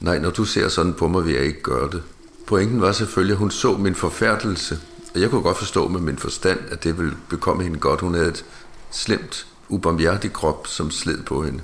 [0.00, 2.02] nej, når du ser sådan på mig, vil jeg ikke gøre det.
[2.46, 4.80] Pointen var selvfølgelig, at hun så min forfærdelse.
[5.14, 8.00] Og jeg kunne godt forstå med min forstand, at det ville bekomme hende godt.
[8.00, 8.44] Hun havde et
[8.90, 11.60] slemt, ubarmhjertig krop, som sled på hende.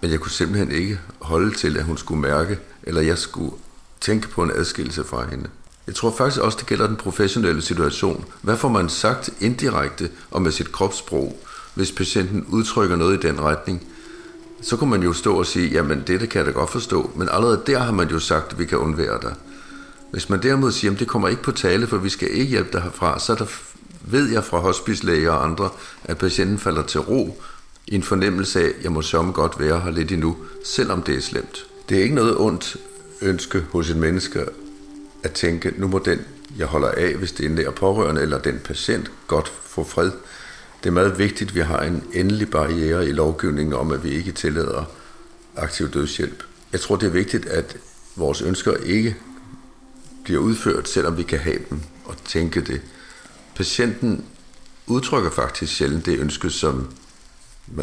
[0.00, 3.52] Men jeg kunne simpelthen ikke holde til, at hun skulle mærke, eller jeg skulle
[4.00, 5.48] tænke på en adskillelse fra hende.
[5.86, 8.24] Jeg tror faktisk også, det gælder den professionelle situation.
[8.42, 11.40] Hvad får man sagt indirekte og med sit kropssprog,
[11.74, 13.86] hvis patienten udtrykker noget i den retning?
[14.62, 17.10] Så kunne man jo stå og sige, jamen det, det kan jeg da godt forstå,
[17.16, 19.34] men allerede der har man jo sagt, at vi kan undvære dig.
[20.10, 22.70] Hvis man derimod siger, at det kommer ikke på tale, for vi skal ikke hjælpe
[22.72, 23.46] dig herfra, så der
[24.02, 25.68] ved jeg fra hospicelæger og andre,
[26.04, 27.42] at patienten falder til ro
[27.90, 31.20] en fornemmelse af, at jeg må sørge godt være her lidt endnu, selvom det er
[31.20, 31.66] slemt.
[31.88, 32.76] Det er ikke noget ondt
[33.22, 34.44] ønske hos et menneske
[35.22, 36.20] at tænke, nu må den,
[36.58, 40.10] jeg holder af, hvis det er en nær pårørende, eller den patient, godt få fred.
[40.82, 44.10] Det er meget vigtigt, at vi har en endelig barriere i lovgivningen om, at vi
[44.10, 44.84] ikke tillader
[45.56, 46.42] aktiv dødshjælp.
[46.72, 47.76] Jeg tror, det er vigtigt, at
[48.16, 49.16] vores ønsker ikke
[50.24, 52.80] bliver udført, selvom vi kan have dem og tænke det.
[53.56, 54.24] Patienten
[54.86, 56.88] udtrykker faktisk sjældent det ønske, som,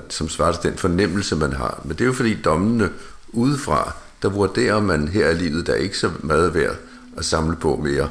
[0.10, 1.82] som svarer til den fornemmelse, man har.
[1.84, 2.90] Men det er jo fordi dommene
[3.30, 6.76] udefra, der vurderer man her i livet, der er ikke så meget værd
[7.18, 8.10] at samle på mere.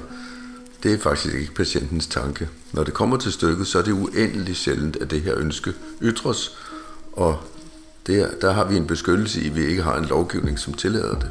[0.83, 2.49] Det er faktisk ikke patientens tanke.
[2.73, 6.59] Når det kommer til stykket, så er det uendelig sjældent, at det her ønske ytres,
[7.13, 7.39] og
[8.07, 11.15] der, der har vi en beskyttelse i, at vi ikke har en lovgivning, som tillader
[11.15, 11.31] det.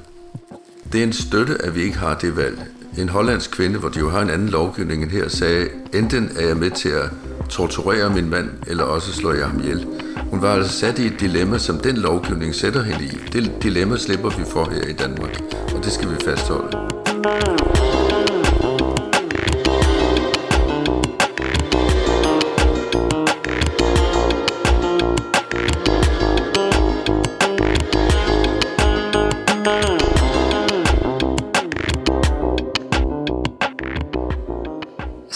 [0.92, 2.60] Det er en støtte, at vi ikke har det valg.
[2.98, 6.48] En hollandsk kvinde, hvor de jo har en anden lovgivning end her, sagde, enten er
[6.48, 7.10] jeg med til at
[7.50, 9.88] torturere min mand, eller også slår jeg ham ihjel.
[10.32, 13.18] Hun var altså sat i et dilemma, som den lovgivning sætter hende i.
[13.34, 15.42] Det dilemma slipper vi for her i Danmark,
[15.76, 17.85] og det skal vi fastholde.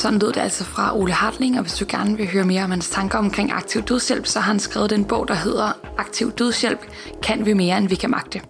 [0.10, 2.72] Sådan lød det altså fra Ole Hartling, og hvis du gerne vil høre mere om
[2.72, 6.80] hans tanker omkring aktiv dødshjælp, så har han skrevet den bog, der hedder Aktiv dødshjælp,
[7.24, 8.42] kan vi mere end vi kan magte.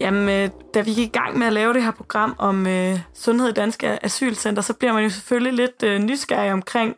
[0.00, 3.00] Jamen, øh, da vi gik i gang med at lave det her program om øh,
[3.14, 6.96] sundhed i danske asylcenter, så bliver man jo selvfølgelig lidt øh, nysgerrig omkring,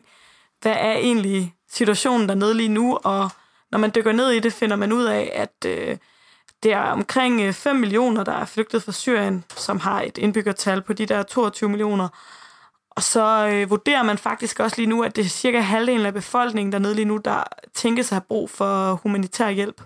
[0.61, 3.29] hvad er egentlig situationen dernede lige nu, og
[3.71, 5.97] når man dykker ned i det, finder man ud af, at øh,
[6.63, 10.81] det er omkring øh, 5 millioner, der er flygtet fra Syrien, som har et indbyggertal
[10.81, 12.07] på de der 22 millioner.
[12.99, 16.13] Og så øh, vurderer man faktisk også lige nu, at det er cirka halvdelen af
[16.13, 19.81] befolkningen dernede lige nu, der tænker sig at have brug for humanitær hjælp.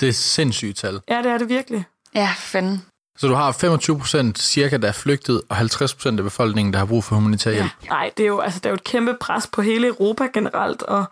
[0.00, 1.00] Det er sindssygt tal.
[1.08, 1.84] Ja, det er det virkelig.
[2.14, 2.82] Ja, fanden.
[3.16, 6.78] Så du har 25 procent cirka, der er flygtet, og 50 procent af befolkningen, der
[6.78, 7.70] har brug for humanitær hjælp.
[7.84, 7.88] Ja.
[7.88, 10.82] Nej, det er, jo, altså, det er jo et kæmpe pres på hele Europa generelt,
[10.82, 11.04] og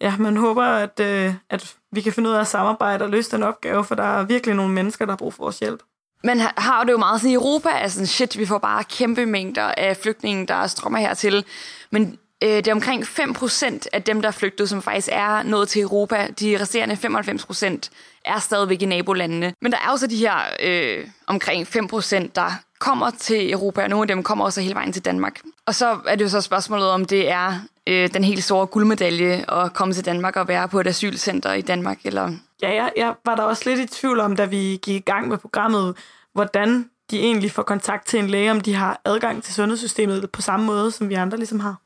[0.00, 3.30] ja, man håber, at, øh, at vi kan finde ud af at samarbejde og løse
[3.30, 5.80] den opgave, for der er virkelig nogle mennesker, der har brug for vores hjælp.
[6.24, 9.74] Men har det jo meget sådan i Europa, altså shit, vi får bare kæmpe mængder
[9.76, 11.44] af flygtninge, der strømmer hertil.
[11.90, 15.68] Men øh, det er omkring 5% af dem, der er flygtet, som faktisk er nået
[15.68, 16.26] til Europa.
[16.40, 17.90] De resterende 95%
[18.24, 19.54] er stadigvæk i nabolandene.
[19.60, 24.02] Men der er også de her øh, omkring 5%, der kommer til Europa, og nogle
[24.02, 25.40] af dem kommer også hele vejen til Danmark.
[25.66, 27.54] Og så er det jo så spørgsmålet, om det er
[27.86, 31.60] øh, den helt store guldmedalje at komme til Danmark og være på et asylcenter i
[31.60, 32.32] Danmark, eller...
[32.62, 35.28] Ja, jeg, jeg var der også lidt i tvivl om, da vi gik i gang
[35.28, 35.96] med programmet,
[36.32, 40.42] hvordan de egentlig får kontakt til en læge, om de har adgang til sundhedssystemet på
[40.42, 41.76] samme måde, som vi andre ligesom har.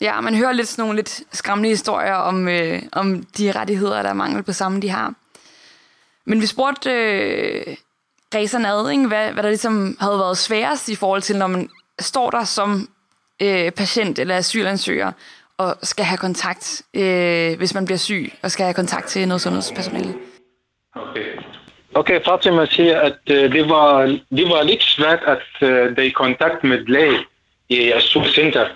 [0.00, 4.08] Ja, man hører lidt sådan nogle lidt skræmmende historier om, øh, om de rettigheder, der
[4.08, 5.14] er mangel på samme, de har.
[6.26, 7.76] Men vi spurgte øh,
[8.34, 9.06] Ræserne ad, ikke?
[9.06, 11.68] Hvad, hvad der ligesom havde været sværest i forhold til, når man
[12.00, 12.88] står der som
[13.42, 15.12] øh, patient eller asylansøger
[15.58, 19.40] og skal have kontakt, øh, hvis man bliver syg, og skal have kontakt til noget
[19.40, 20.14] sundhedspersonale.
[20.94, 21.26] Okay.
[21.94, 26.10] Okay, Fatima siger, at øh, det, var, det var lidt svært at øh, uh, de
[26.10, 27.18] kontakt med læge
[27.68, 28.68] i asylcenter.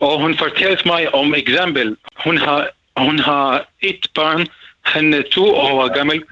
[0.00, 1.96] Og hun fortalte mig om eksempel.
[2.24, 4.46] Hun har, hun har et barn,
[4.84, 6.22] han er to år gammel,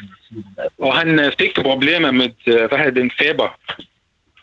[0.79, 3.49] og han øh, fik problemer med, øh, hvad hedder den, feber.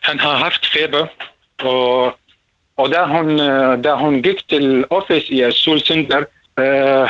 [0.02, 1.06] Han har haft feber,
[1.58, 2.16] og
[2.78, 3.38] og da hun,
[3.82, 6.22] da hun gik til office i asylcenter,
[6.60, 7.08] uh,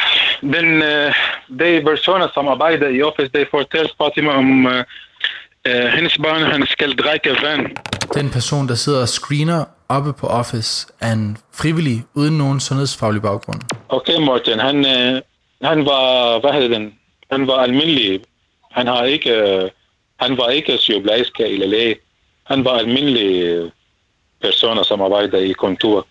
[0.55, 1.13] den, uh,
[1.61, 4.73] de personer som arbejder i office, de fortalte Fatima om uh,
[5.69, 7.67] uh, hendes barn, han skal drikke vand.
[8.15, 13.23] Den person, der sidder og screener oppe på office, er en frivillig uden nogen sundhedsfaglig
[13.23, 13.61] baggrund.
[13.89, 15.21] Okay, Morten, han, uh,
[15.69, 16.95] han var, hvad hedder den,
[17.33, 18.21] han var almindelig.
[18.73, 19.69] Han, har ikke, uh,
[20.21, 21.97] han var ikke sygeplejerske eller læge.
[22.47, 23.73] Han var almindelig
[24.40, 26.07] personer, som arbejder i kontor.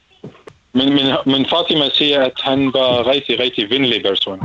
[0.74, 4.42] Men, men, men Fatima siger, at han var rigtig, rigtig venlig person.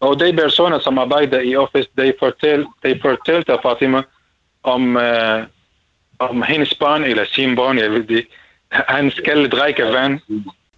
[0.00, 4.02] Og de personer, som arbejder i office, de, fortæl, de fortalte Fatima
[4.62, 5.42] om, uh,
[6.18, 7.78] om hendes barn eller sin barn.
[7.78, 8.26] Jeg ved det.
[8.70, 10.20] Han skal drikke vand.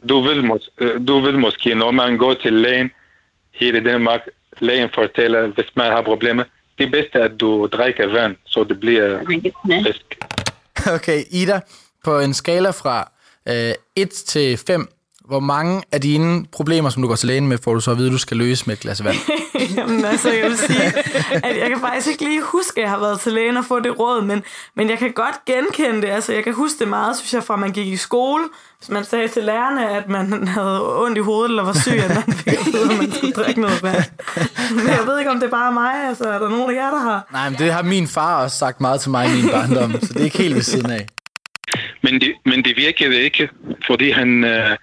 [0.08, 0.70] Du vil, mås,
[1.08, 2.90] du vil måske, når man går til lægen
[3.52, 4.20] her i Danmark,
[4.58, 6.44] lægen fortæller, hvis man har problemer,
[6.78, 9.18] det er bedst, at du drikker vand, så det bliver
[9.84, 10.18] frisk.
[10.96, 11.60] Okay, Ida,
[12.04, 13.10] på en skala fra
[13.48, 14.88] øh, 1 til 5,
[15.30, 17.98] hvor mange af dine problemer, som du går til lægen med, får du så at
[17.98, 19.16] vide, at du skal løse med et glas vand?
[19.76, 20.82] Jamen altså, jeg vil sige,
[21.32, 23.80] at jeg kan faktisk ikke lige huske, at jeg har været til lægen og få
[23.80, 24.42] det råd, men,
[24.76, 26.08] men jeg kan godt genkende det.
[26.08, 28.44] Altså, jeg kan huske det meget, synes jeg, fra man gik i skole.
[28.78, 32.14] Hvis man sagde til lærerne, at man havde ondt i hovedet eller var syg, at
[32.14, 34.04] man fik at vide, at man skulle drikke noget vand.
[34.70, 36.08] Men jeg ved ikke, om det er bare mig.
[36.08, 37.28] Altså, er der nogen af jer, der har?
[37.32, 40.12] Nej, men det har min far også sagt meget til mig i min barndom, så
[40.12, 41.06] det er ikke helt ved siden af.
[42.02, 43.48] Men det, men det virkede ikke,
[43.86, 44.76] fordi han, øh,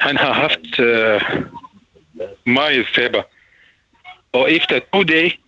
[0.00, 1.22] han har haft øh,
[2.46, 3.22] meget feber.
[4.32, 5.38] Og efter to dage,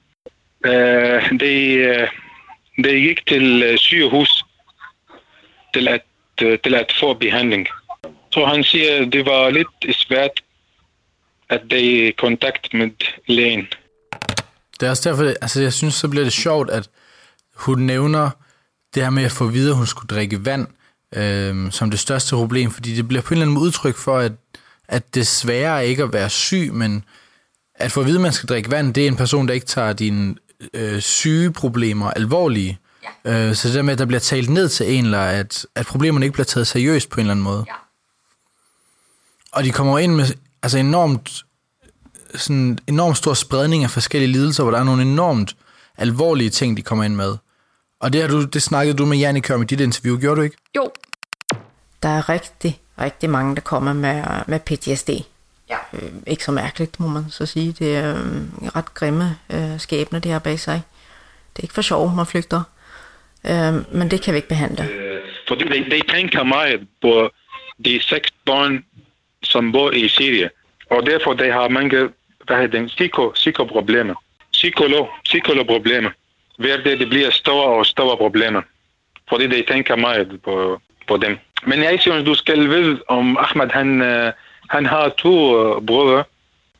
[0.66, 2.08] øh, de, øh,
[2.84, 4.44] de gik til øh, sygehus
[5.74, 6.02] til at,
[6.42, 7.68] øh, til at få behandling.
[8.32, 10.42] Så han siger, at det var lidt svært
[11.48, 12.90] at de kontakt med
[13.26, 13.66] lægen.
[14.80, 16.88] Det er også derfor, altså jeg synes, så bliver det sjovt, at
[17.54, 18.30] hun nævner
[18.94, 20.66] det her med at få videre, at hun skulle drikke vand
[21.14, 24.18] øh, som det største problem, fordi det bliver på en eller anden måde udtryk for,
[24.18, 24.32] at,
[24.88, 27.04] at det svære er ikke at være syg, men
[27.74, 29.66] at få at vide, at man skal drikke vand, det er en person, der ikke
[29.66, 30.34] tager dine
[30.74, 32.78] øh, sygeproblemer alvorlige.
[33.24, 33.48] Ja.
[33.48, 35.86] Øh, så det der med, at der bliver talt ned til en, eller at, at
[35.86, 37.64] problemerne ikke bliver taget seriøst på en eller anden måde.
[37.68, 37.74] Ja.
[39.52, 40.26] Og de kommer ind med
[40.62, 41.44] altså enormt,
[42.34, 45.56] sådan enormt stor spredning af forskellige lidelser, hvor der er nogle enormt
[45.98, 47.36] alvorlige ting, de kommer ind med.
[48.00, 50.42] Og det, har du, det snakkede du med Jannik om i dit interview, gjorde du
[50.42, 50.56] ikke?
[50.76, 50.90] Jo.
[52.02, 55.10] Der er rigtig, rigtig mange, der kommer med, med PTSD.
[55.70, 55.76] Ja.
[55.92, 57.72] Øh, ikke så mærkeligt, må man så sige.
[57.72, 60.82] Det er øh, ret grimme øh, skæbner, det her bag sig.
[61.56, 62.62] Det er ikke for sjov, man flygter.
[63.44, 64.88] Øh, men det kan vi ikke behandle.
[65.48, 67.30] Fordi de, de tænker meget på
[67.84, 68.84] de seks børn,
[69.42, 70.50] som bor i Syrien.
[70.90, 72.08] Og derfor de har mange
[72.46, 74.14] hvad hedder det, psyko, psykoproblemer.
[74.52, 76.10] Psykolog, psykologproblemer
[76.58, 78.62] hver det, det bliver store og store problemer.
[79.28, 81.38] Fordi de tænker meget på, på dem.
[81.66, 84.32] Men jeg synes, du skal vide om Ahmed, han, øh,
[84.70, 86.24] han har to øh, brødre,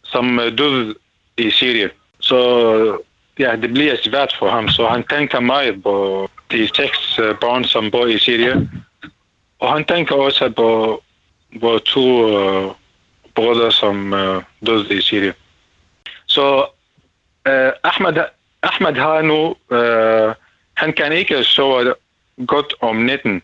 [0.02, 0.94] som øh, døde
[1.38, 1.90] i Syrien.
[2.20, 2.38] Så
[3.38, 4.68] ja, det bliver svært for ham.
[4.68, 8.70] Så han tænker meget på de seks børn, som bor i Syrien.
[9.58, 11.02] Og han tænker også på,
[11.60, 12.74] på to uh,
[13.34, 15.34] brødre, som uh, døde i Syrien.
[16.26, 16.66] Så
[17.48, 18.24] uh, Ahmed,
[18.66, 20.34] Ahmed har nu, øh,
[20.76, 21.94] han kan ikke sove
[22.46, 23.42] godt om natten.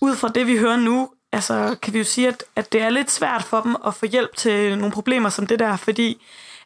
[0.00, 2.90] Ud fra det, vi hører nu, altså, kan vi jo sige, at, at det er
[2.90, 6.22] lidt svært for dem at få hjælp til nogle problemer som det der, fordi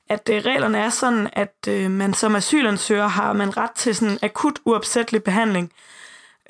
[0.09, 4.19] at øh, reglerne er sådan, at øh, man som asylansøger har man ret til sådan
[4.23, 5.73] akut uopsættelig behandling.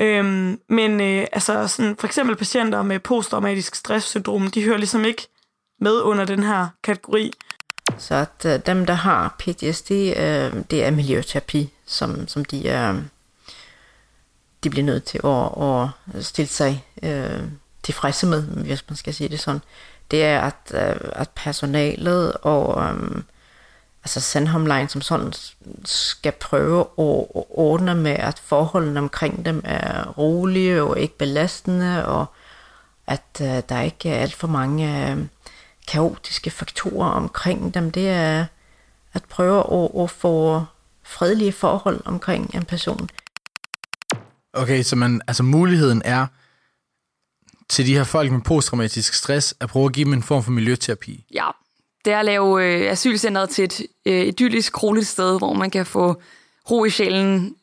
[0.01, 5.29] Øhm, men øh, altså sådan, for eksempel patienter med posttraumatisk stresssyndrom, de hører ligesom ikke
[5.81, 7.33] med under den her kategori.
[7.99, 12.95] Så at øh, dem, der har PTSD, øh, det er miljøterapi, som, som de er
[14.65, 17.43] de bliver nødt til at, at stille sig øh,
[17.83, 19.61] tilfredse med, hvis man skal sige det sådan.
[20.11, 23.23] Det er, at, øh, at personalet og øh,
[24.05, 25.33] altså Sandholm som sådan
[25.85, 32.27] skal prøve at ordne med, at forholdene omkring dem er rolige og ikke belastende, og
[33.07, 35.19] at øh, der ikke er alt for mange øh,
[35.89, 37.91] kaotiske faktorer omkring dem.
[37.91, 38.47] Det er
[39.13, 40.65] at prøve at, at få
[41.03, 43.09] fredelige forhold omkring en person.
[44.53, 46.27] Okay, så man, altså muligheden er
[47.69, 50.51] til de her folk med posttraumatisk stress at prøve at give dem en form for
[50.51, 51.25] miljøterapi.
[51.35, 51.49] Ja,
[52.05, 55.87] det er at lave øh, asylcentret til et øh, idyllisk, kroligt sted, hvor man kan
[55.87, 56.23] få
[56.71, 57.57] ro i sjælen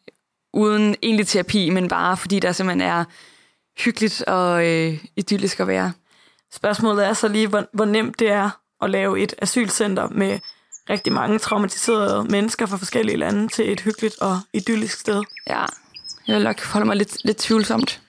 [0.53, 3.05] uden egentlig terapi, men bare fordi der simpelthen er
[3.77, 5.91] hyggeligt og øh, idyllisk at være.
[6.53, 8.49] Spørgsmålet er så lige, hvor, hvor nemt det er
[8.81, 10.39] at lave et asylcenter med
[10.89, 15.23] rigtig mange traumatiserede mennesker fra forskellige lande til et hyggeligt og idyllisk sted.
[15.47, 15.65] Ja,
[16.27, 18.01] jeg vil nok holde mig lidt, lidt tvivlsomt.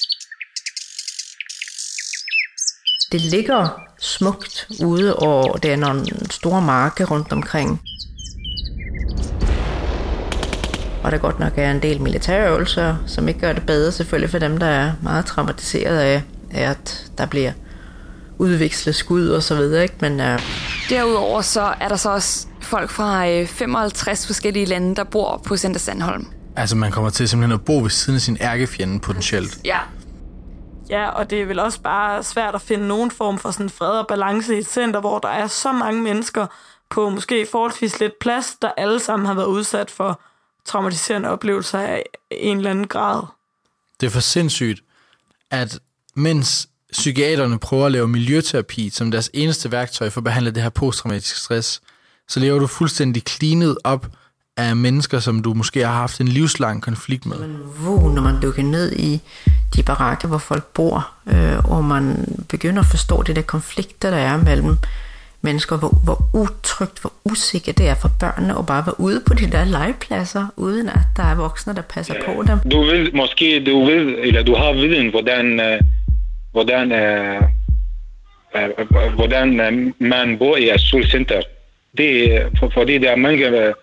[3.13, 7.81] Det ligger smukt ude, og der er nogle store marker rundt omkring.
[11.05, 14.39] Og der godt nok er en del militærøvelser, som ikke gør det bedre selvfølgelig for
[14.39, 17.53] dem, der er meget traumatiseret af, at der bliver
[18.41, 19.83] udvekslet skud og så videre.
[19.83, 19.95] Ikke?
[20.01, 20.41] Men, uh...
[20.89, 25.81] Derudover så er der så også folk fra 55 forskellige lande, der bor på Center
[25.81, 26.27] Sandholm.
[26.57, 29.59] Altså man kommer til simpelthen at bo ved siden af sin ærkefjende potentielt.
[29.65, 29.79] Ja.
[30.89, 33.99] Ja, og det er vel også bare svært at finde nogen form for sådan fred
[33.99, 36.47] og balance i et center, hvor der er så mange mennesker
[36.91, 40.21] på måske forholdsvis lidt plads, der alle sammen har været udsat for
[40.65, 43.23] traumatiserende oplevelser af en eller anden grad.
[44.01, 44.81] Det er for sindssygt,
[45.51, 45.79] at
[46.15, 50.71] mens psykiaterne prøver at lave miljøterapi som deres eneste værktøj for at behandle det her
[50.71, 51.81] posttraumatisk stress,
[52.29, 54.07] så lever du fuldstændig cleanet op
[54.57, 57.39] af mennesker, som du måske har haft en livslang konflikt med.
[57.39, 59.21] Men hvor, når man dykker ned i
[59.77, 64.17] de barakker, hvor folk bor, øh, og man begynder at forstå det der konflikter, der
[64.17, 64.77] er mellem
[65.43, 69.35] mennesker, hvor, hvor utrygt, hvor usikkert det er for børnene at bare være ude på
[69.35, 72.71] de der legepladser, uden at der er voksne, der passer på dem.
[72.71, 75.81] Du ved måske, du ved, eller du har viden, hvordan, øh,
[76.53, 77.43] hvordan, øh,
[78.57, 81.43] øh, øh, øh hvordan øh, man bor i et solcenter.
[81.97, 83.75] Det er, for, fordi der er mange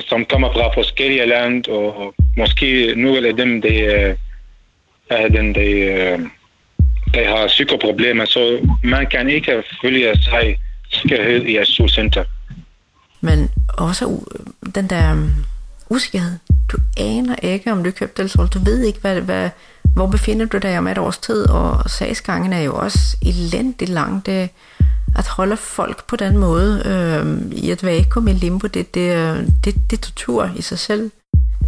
[0.00, 3.84] som kommer fra forskellige land, og måske nogle af dem, de,
[5.10, 6.30] er den, de,
[7.14, 10.58] de har psykoproblemer, så man kan ikke følge sig
[10.92, 12.24] sikkerhed i et solcenter.
[13.20, 14.20] Men også
[14.74, 15.28] den der
[15.90, 16.38] usikkerhed.
[16.72, 18.54] Du aner ikke, om du købte eller solgt.
[18.54, 19.50] Du ved ikke, hvad, hvad,
[19.94, 24.26] hvor befinder du dig om et års tid, og sagsgangen er jo også elendigt lang.
[24.26, 24.50] Det,
[25.16, 29.74] at holde folk på den måde øh, i et vakuum i limbo, det, det, det,
[29.90, 31.10] det er tortur i sig selv.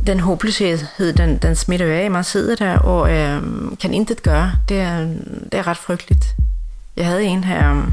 [0.07, 2.11] Den håbløshed, den, den smitter af.
[2.11, 3.43] Man sidder der og øh,
[3.81, 4.53] kan intet gøre.
[4.69, 4.99] Det er,
[5.53, 6.37] det er ret frygteligt.
[6.97, 7.85] Jeg havde en her øh,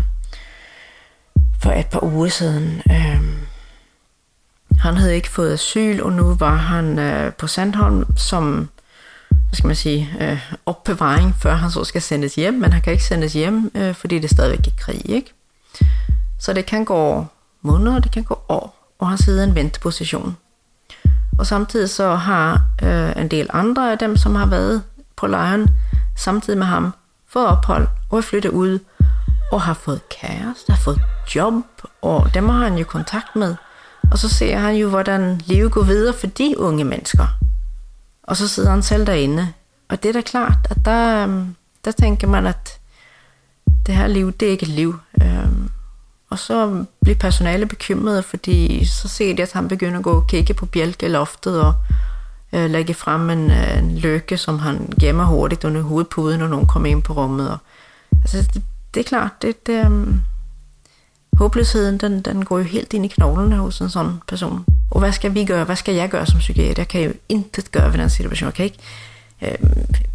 [1.61, 2.81] for et par uger siden.
[2.91, 3.21] Øh,
[4.79, 8.69] han havde ikke fået asyl, og nu var han øh, på Sandholm som
[9.49, 12.93] hvad skal man sige, øh, opbevaring, før han så skal sendes hjem, men han kan
[12.93, 15.33] ikke sendes hjem, øh, fordi det er stadigvæk er krig, ikke?
[16.39, 17.25] Så det kan gå
[17.61, 20.37] måneder, det kan gå år, og han sidder i en venteposition.
[21.39, 24.83] Og samtidig så har øh, en del andre af dem, som har været
[25.15, 25.69] på lejren,
[26.15, 26.93] samtidig med ham,
[27.27, 28.79] fået ophold og er flyttet ud,
[29.51, 31.01] og har fået kæreste, har fået
[31.35, 31.53] job,
[32.01, 33.55] og dem har han jo kontakt med.
[34.11, 37.27] Og så ser han jo, hvordan livet går videre for de unge mennesker.
[38.29, 39.53] Og så sidder han selv derinde.
[39.89, 41.55] Og det er da klart, at der, øhm,
[41.85, 42.79] der tænker man, at
[43.85, 44.95] det her liv, det er ikke et liv.
[45.21, 45.69] Øhm,
[46.29, 50.27] Og så bliver personalet bekymret, fordi så ser de, at han begynder at gå og
[50.27, 51.73] kigge på bjælkeloftet og
[52.53, 56.67] øh, lægge frem en, øh, en løkke, som han gemmer hurtigt under hovedpuden, når nogen
[56.67, 57.49] kommer ind på rummet.
[57.51, 57.57] Og,
[58.11, 58.63] altså, det,
[58.93, 60.21] det er klart, det, det, um,
[61.37, 64.65] håbløsheden, den, den går jo helt ind i knoglene hos en sådan person.
[64.91, 65.63] Og hvad skal vi gøre?
[65.63, 66.81] Hvad skal jeg gøre som psykiater?
[66.81, 68.47] Jeg kan jo intet gøre ved den situation.
[68.47, 68.77] Jeg kan ikke
[69.41, 69.55] øh,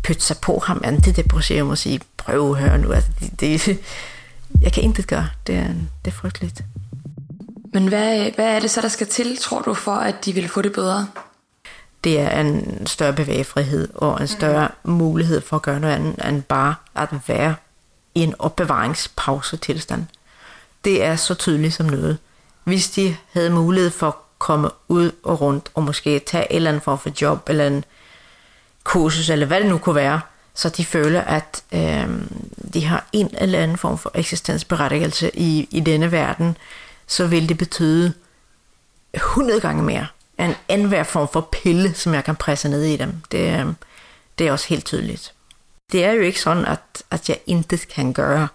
[0.02, 2.92] pytte sig på ham antidepressiv og sige, prøv at høre nu.
[2.92, 3.78] Altså, det, det,
[4.64, 5.28] jeg kan intet gøre.
[5.46, 5.68] Det er,
[6.04, 6.64] det er frygteligt.
[7.72, 10.48] Men hvad, hvad er det så, der skal til, tror du, for at de vil
[10.48, 11.08] få det bedre?
[12.04, 14.92] Det er en større bevægefrihed og en større mm.
[14.92, 17.54] mulighed for at gøre noget andet end bare at være
[18.14, 20.06] i en opbevaringspause tilstand.
[20.84, 22.18] Det er så tydeligt som noget.
[22.64, 26.82] Hvis de havde mulighed for komme ud og rundt og måske tage en eller andet
[26.82, 27.84] form for job eller en
[28.84, 30.20] kursus eller hvad det nu kunne være,
[30.54, 32.08] så de føler, at øh,
[32.74, 36.56] de har en eller anden form for eksistensberettigelse i, i denne verden,
[37.06, 38.12] så vil det betyde
[39.14, 40.06] 100 gange mere
[40.38, 43.12] end enhver form for pille, som jeg kan presse ned i dem.
[43.32, 43.66] Det, øh,
[44.38, 45.32] det er også helt tydeligt.
[45.92, 48.48] Det er jo ikke sådan, at, at jeg intet kan gøre,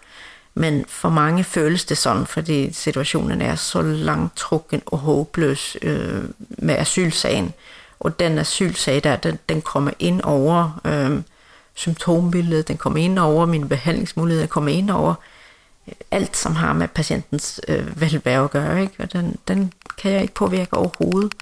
[0.54, 6.76] men for mange føles det sådan, fordi situationen er så langtrukken og håbløs øh, med
[6.76, 7.54] asylsagen.
[8.00, 11.22] Og den asylsag der, den, den kommer ind over øh,
[11.74, 15.14] symptombilledet, den kommer ind over mine behandlingsmuligheder, den kommer ind over
[15.88, 18.82] øh, alt, som har med patientens øh, velvære at gøre.
[18.82, 18.94] Ikke?
[19.00, 21.34] Og den, den kan jeg ikke påvirke overhovedet.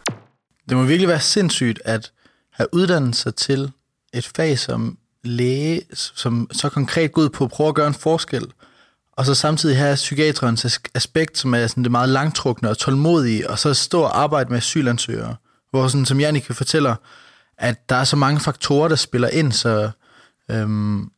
[0.70, 2.12] Det må virkelig være sindssygt at
[2.54, 3.72] have uddannet sig til
[4.14, 7.94] et fag som læge, som så konkret går ud på at prøve at gøre en
[7.94, 8.52] forskel,
[9.18, 13.60] og så samtidig have psykiaterens aspekt, som er sådan det meget langtrukne og tålmodige, og
[13.60, 15.36] så stå og arbejde med asylansøgere,
[15.72, 16.96] hvor sådan, som Jannik fortæller,
[17.58, 19.90] at der er så mange faktorer, der spiller ind, så,
[20.52, 21.10] øhm,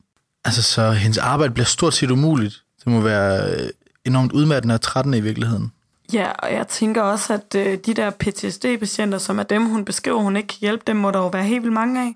[0.45, 2.63] altså, så hendes arbejde bliver stort set umuligt.
[2.79, 3.69] Det må være øh,
[4.05, 5.71] enormt udmattende og trættende i virkeligheden.
[6.13, 10.21] Ja, og jeg tænker også, at øh, de der PTSD-patienter, som er dem, hun beskriver,
[10.21, 12.13] hun ikke kan hjælpe, dem må der jo være helt vildt mange af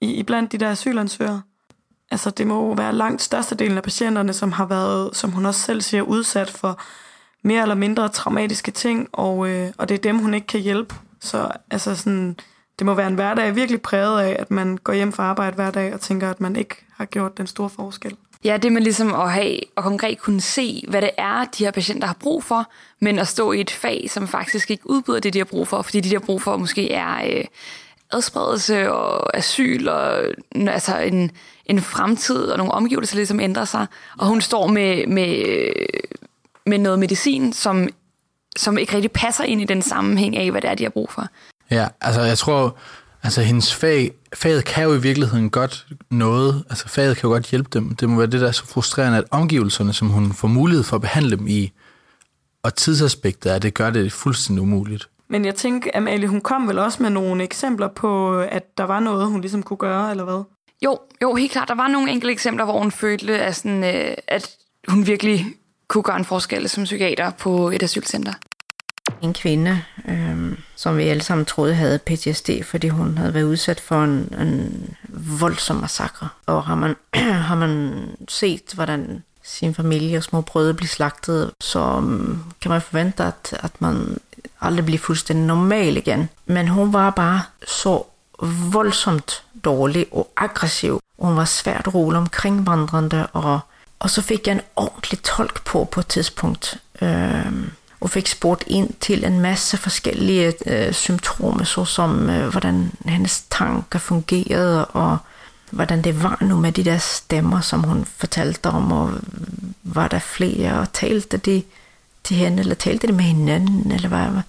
[0.00, 1.42] i, i blandt de der asylansøgere.
[2.10, 5.60] Altså, det må jo være langt størstedelen af patienterne, som har været, som hun også
[5.60, 6.80] selv siger, udsat for
[7.42, 10.94] mere eller mindre traumatiske ting, og, øh, og det er dem, hun ikke kan hjælpe.
[11.20, 12.36] Så altså sådan,
[12.78, 15.70] det må være en hverdag virkelig præget af, at man går hjem fra arbejde hver
[15.70, 18.16] dag og tænker, at man ikke har gjort den store forskel.
[18.44, 21.70] Ja, det med ligesom at have og konkret kunne se, hvad det er, de her
[21.70, 25.34] patienter har brug for, men at stå i et fag, som faktisk ikke udbyder det,
[25.34, 27.44] de har brug for, fordi de, de har brug for, måske er øh,
[28.12, 30.22] adspredelse og asyl og
[30.54, 31.30] altså en,
[31.66, 33.86] en fremtid og nogle omgivelser, der ligesom ændrer sig.
[34.18, 35.44] Og hun står med, med,
[36.66, 37.88] med noget medicin, som,
[38.56, 41.10] som ikke rigtig passer ind i den sammenhæng af, hvad det er, de har brug
[41.12, 41.26] for.
[41.70, 42.76] Ja, altså jeg tror,
[43.22, 47.50] altså hendes fag, faget kan jo i virkeligheden godt noget, altså faget kan jo godt
[47.50, 47.96] hjælpe dem.
[47.96, 50.96] Det må være det, der er så frustrerende, at omgivelserne, som hun får mulighed for
[50.96, 51.72] at behandle dem i,
[52.62, 55.08] og tidsaspektet er, det gør det fuldstændig umuligt.
[55.30, 59.00] Men jeg tænker, Amalie, hun kom vel også med nogle eksempler på, at der var
[59.00, 60.42] noget, hun ligesom kunne gøre, eller hvad?
[60.84, 61.68] Jo, jo, helt klart.
[61.68, 64.50] Der var nogle enkelte eksempler, hvor hun følte, at, sådan, øh, at
[64.88, 65.46] hun virkelig
[65.88, 68.32] kunne gøre en forskel som psykiater på et asylcenter.
[69.22, 73.80] En kvinde, øh, som vi alle sammen troede havde PTSD, fordi hun havde været udsat
[73.80, 74.84] for en, en
[75.40, 76.28] voldsom massakre.
[76.46, 76.96] Og har man,
[77.48, 82.82] har man set, hvordan sin familie og små brødre bliver slagtet, så um, kan man
[82.82, 84.18] forvente, at, at man
[84.60, 86.28] aldrig blive fuldstændig normal igen.
[86.46, 88.02] Men hun var bare så
[88.72, 91.00] voldsomt dårlig og aggressiv.
[91.18, 93.60] Hun var svært rolig omkring vandrende, og,
[93.98, 96.78] og så fik jeg en ordentlig tolk på på et tidspunkt.
[97.02, 97.68] Øh,
[98.00, 103.98] og fik spurgt ind til en masse forskellige øh, symptomer, såsom øh, hvordan hendes tanker
[103.98, 105.18] fungerede, og
[105.70, 109.12] hvordan det var nu med de der stemmer, som hun fortalte om, og
[109.82, 111.62] var der flere, og talte de
[112.24, 114.42] til hende, eller talte de med hinanden, eller hvad.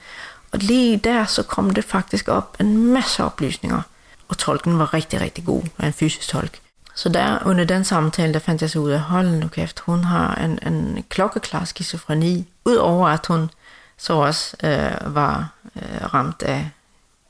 [0.51, 3.81] Og lige der, så kom det faktisk op en masse oplysninger,
[4.27, 6.59] og tolken var rigtig, rigtig god, en fysisk tolk.
[6.95, 10.03] Så der under den samtale, der fandt jeg så ud af, hold nu kæft, hun
[10.03, 13.49] har en, en klokkeklar skizofreni, udover at hun
[13.97, 16.69] så også øh, var øh, ramt af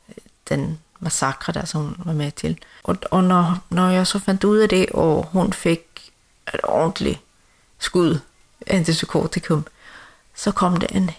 [0.09, 0.15] øh,
[0.49, 2.57] den massakre, der som hun var med til.
[2.83, 6.11] Og, og når, når jeg så fandt ud af det, og hun fik
[6.53, 7.19] et ordentligt
[7.79, 8.19] skud
[8.67, 9.65] antipsykotikum,
[10.39, 11.11] så kom det en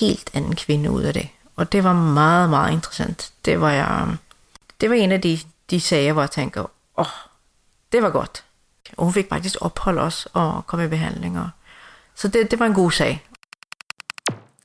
[0.00, 1.28] helt anden kvinde ud af det.
[1.56, 3.32] Og det var meget, meget interessant.
[3.44, 4.16] Det var, jeg,
[4.80, 5.38] det var en af de,
[5.70, 7.06] de sager, hvor jeg tænkte, åh, oh,
[7.92, 8.44] det var godt.
[8.96, 11.48] Og hun fik faktisk ophold også og kom i og
[12.14, 13.24] Så det, det var en god sag.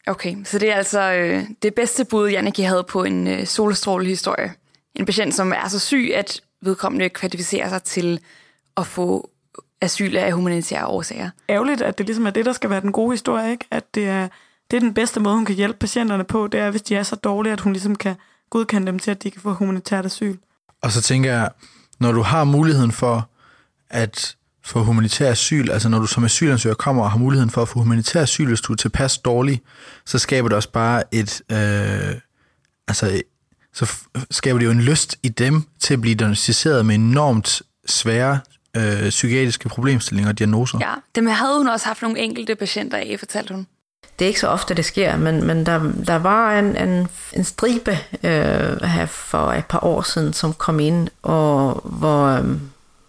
[0.07, 4.53] Okay, så det er altså øh, det bedste bud, Janneke havde på en øh, solstrålehistorie.
[4.95, 8.19] En patient, som er så syg, at vedkommende kvalificerer sig til
[8.77, 9.29] at få
[9.81, 11.29] asyl af humanitære årsager.
[11.49, 13.65] Ærgerligt, at det ligesom er det, der skal være den gode historie, ikke?
[13.71, 14.27] At det er,
[14.71, 17.03] det er den bedste måde, hun kan hjælpe patienterne på, det er, hvis de er
[17.03, 18.15] så dårlige, at hun ligesom kan
[18.49, 20.37] godkende dem til, at de kan få humanitært asyl.
[20.81, 21.49] Og så tænker jeg,
[21.99, 23.29] når du har muligheden for
[23.89, 27.67] at få humanitær asyl, altså når du som asylansøger kommer og har muligheden for at
[27.67, 29.61] få humanitær asyl, hvis du er tilpas dårlig,
[30.05, 32.15] så skaber det også bare et, øh,
[32.87, 33.21] altså,
[33.73, 33.93] så
[34.31, 38.39] skaber det jo en lyst i dem til at blive diagnostiseret med enormt svære
[38.77, 40.77] øh, psykiatriske problemstillinger og diagnoser.
[40.81, 43.67] Ja, dem havde hun også haft nogle enkelte patienter af, fortalte hun.
[44.19, 47.43] Det er ikke så ofte, det sker, men, men der, der var en, en, en
[47.43, 47.91] stribe
[48.23, 52.45] øh, her for et par år siden, som kom ind, og hvor, øh,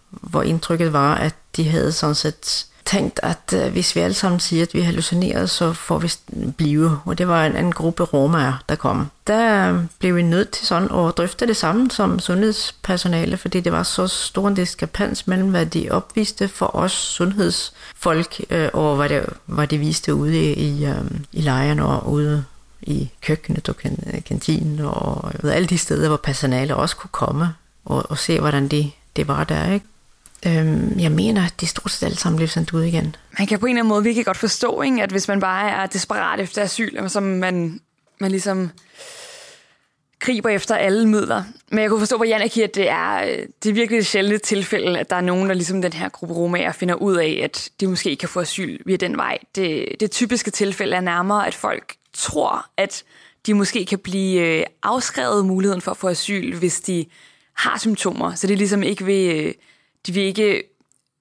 [0.09, 4.39] hvor indtrykket var, at de havde sådan set tænkt, at øh, hvis vi alle sammen
[4.39, 6.11] siger, at vi hallucinerer, så får vi
[6.57, 6.99] blive.
[7.05, 9.07] Og det var en, en gruppe romaer, der kom.
[9.27, 13.71] Der øh, blev vi nødt til sådan at drøfte det samme som sundhedspersonale, fordi det
[13.71, 19.09] var så stor en diskrepans mellem, hvad de opviste for os sundhedsfolk, øh, og hvad
[19.09, 22.45] det, hvad det viste ude i, øh, i lejren og ude
[22.81, 23.75] i køkkenet og
[24.25, 27.53] kantinen og ved, alle de steder, hvor personale også kunne komme
[27.85, 29.71] og, og se, hvordan det, det var der.
[29.73, 29.85] Ikke?
[30.47, 33.15] Øhm, jeg mener, at de stort set alle sammen blev sendt ud igen.
[33.39, 35.03] Man kan på en eller anden måde virkelig godt forstå, ikke?
[35.03, 37.79] at hvis man bare er desperat efter asyl, så man,
[38.19, 38.71] man ligesom
[40.19, 41.43] griber efter alle midler.
[41.71, 43.19] Men jeg kunne forstå på Janaki, at det er,
[43.63, 46.35] det er virkelig et sjældent tilfælde, at der er nogen, der ligesom den her gruppe
[46.35, 49.37] romager finder ud af, at de måske kan få asyl via den vej.
[49.55, 53.03] Det, det typiske tilfælde er nærmere, at folk tror, at
[53.45, 57.05] de måske kan blive øh, afskrevet muligheden for at få asyl, hvis de
[57.53, 58.35] har symptomer.
[58.35, 59.53] Så det er ligesom ikke vil øh,
[60.09, 60.63] de vil ikke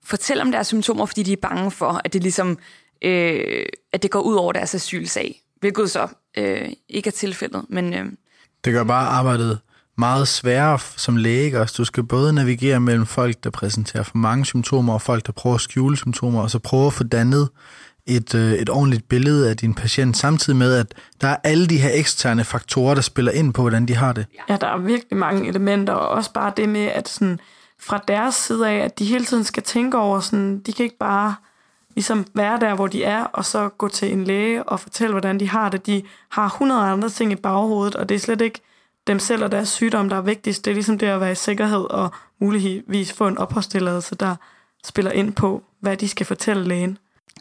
[0.04, 2.58] fortælle om deres symptomer, fordi de er bange for, at det ligesom
[3.04, 5.40] øh, at det går ud over deres asylsag.
[5.60, 6.08] Hvilket så
[6.38, 8.06] øh, ikke er tilfældet, men øh,
[8.64, 9.58] Det gør bare arbejdet
[9.98, 11.60] meget sværere som læge.
[11.60, 11.74] også?
[11.78, 15.54] Du skal både navigere mellem folk, der præsenterer for mange symptomer, og folk, der prøver
[15.54, 17.48] at skjule symptomer, og så prøve at få dannet
[18.06, 21.78] et, øh, et ordentligt billede af din patient, samtidig med, at der er alle de
[21.78, 24.26] her eksterne faktorer, der spiller ind på, hvordan de har det.
[24.48, 27.40] Ja, der er virkelig mange elementer, og også bare det med, at sådan,
[27.80, 30.98] fra deres side af, at de hele tiden skal tænke over, sådan, de kan ikke
[30.98, 31.34] bare
[31.94, 35.40] ligesom være der, hvor de er, og så gå til en læge og fortælle, hvordan
[35.40, 35.86] de har det.
[35.86, 38.60] De har 100 andre ting i baghovedet, og det er slet ikke
[39.06, 40.64] dem selv og deres sygdom, der er vigtigst.
[40.64, 44.36] Det er ligesom det at være i sikkerhed og muligvis få en opholdstilladelse, der
[44.84, 46.98] spiller ind på, hvad de skal fortælle lægen.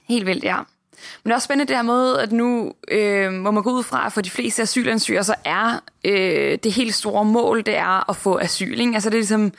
[0.08, 0.58] Helt vildt, ja.
[0.58, 3.84] Men det er også spændende det her med, at nu øh, må man gå ud
[3.84, 8.10] fra, at for de fleste asylansøgere, så er øh, det helt store mål, det er
[8.10, 8.80] at få asyl.
[8.80, 8.94] Ikke?
[8.94, 9.52] Altså det er ligesom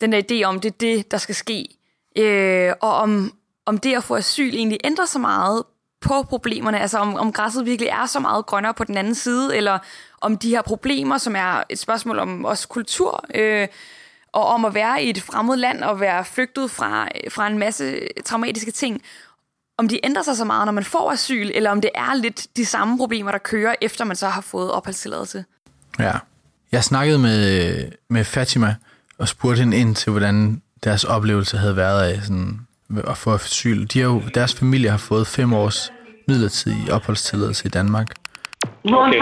[0.00, 1.68] den der idé om, det er det, der skal ske.
[2.18, 3.32] Øh, og om,
[3.66, 5.62] om det at få asyl egentlig ændrer så meget
[6.00, 9.56] på problemerne, altså om, om græsset virkelig er så meget grønnere på den anden side,
[9.56, 9.78] eller
[10.20, 13.68] om de her problemer, som er et spørgsmål om også kultur, øh,
[14.32, 18.08] og om at være i et fremmed land og være flygtet fra, fra en masse
[18.24, 19.02] traumatiske ting,
[19.78, 22.46] om de ændrer sig så meget, når man får asyl, eller om det er lidt
[22.56, 25.44] de samme problemer, der kører, efter man så har fået opholdstilladelse.
[25.98, 26.12] Ja.
[26.72, 28.76] Jeg snakkede med, øh, med Fatima
[29.18, 32.60] og spurgte hende ind til, hvordan deres oplevelse havde været af sådan,
[33.08, 33.86] at få asyl.
[33.86, 35.92] De har jo, deres familie har fået fem års
[36.28, 38.14] midlertidig opholdstilladelse i Danmark.
[38.84, 39.18] Okay.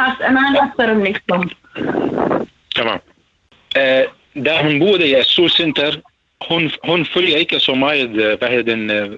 [2.76, 3.00] Tamam.
[3.76, 4.04] Okay.
[4.04, 5.92] Uh, da hun boede i asylcenter,
[6.48, 9.10] hun, hun følger ikke så meget, eh, hvad hedder den, eh,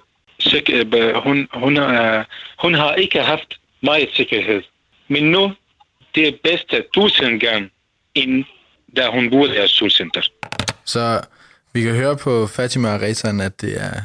[0.68, 1.78] eh, hun, hun,
[2.58, 4.62] hun har ikke haft meget sikkerhed.
[5.08, 5.52] Men nu,
[6.14, 7.70] det er bedste tusind gange,
[8.14, 8.44] end
[8.96, 10.22] da hun boede i asylcenter.
[10.86, 11.20] Så
[11.72, 14.00] vi kan høre på Fatima og Rezan, at det er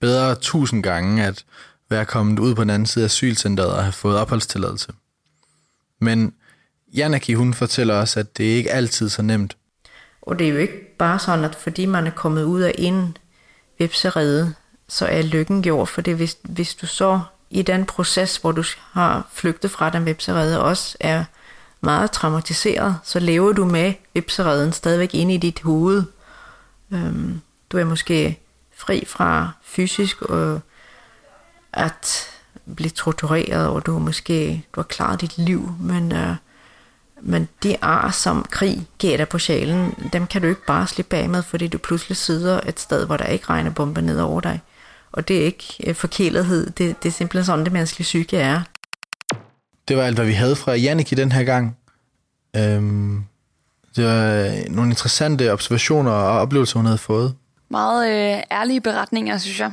[0.00, 1.44] bedre tusind gange at
[1.90, 4.92] være kommet ud på den anden side af asylcenteret og have fået opholdstilladelse.
[6.00, 6.34] Men
[6.94, 9.56] Janaki, hun fortæller også, at det ikke altid er så nemt.
[10.22, 13.16] Og det er jo ikke bare sådan, at fordi man er kommet ud af en
[13.78, 14.54] vipserede,
[14.88, 17.20] så er lykken gjort, for det hvis, hvis du så
[17.50, 21.24] i den proces, hvor du har flygtet fra den vipserede, også er
[21.80, 26.02] meget traumatiseret, så lever du med vipsereden stadigvæk inde i dit hoved.
[26.94, 27.40] Øhm,
[27.70, 28.38] du er måske
[28.76, 30.60] fri fra fysisk og
[31.72, 32.30] at
[32.76, 36.36] blive tortureret, og du er måske du har klaret dit liv, men øh,
[37.26, 41.16] men de ar, som krig giver dig på sjælen, dem kan du ikke bare slippe
[41.16, 44.40] af med, fordi du pludselig sidder et sted, hvor der ikke regner bomber ned over
[44.40, 44.60] dig.
[45.12, 48.62] Og det er ikke øh, forkælethed, det, det er simpelthen sådan, det menneskelige psyke er.
[49.88, 51.76] Det var alt, hvad vi havde fra Jannik den her gang.
[52.56, 53.24] Øhm,
[53.96, 57.34] det var nogle interessante observationer og oplevelser, hun havde fået.
[57.68, 59.72] Meget øh, ærlige beretninger, synes jeg.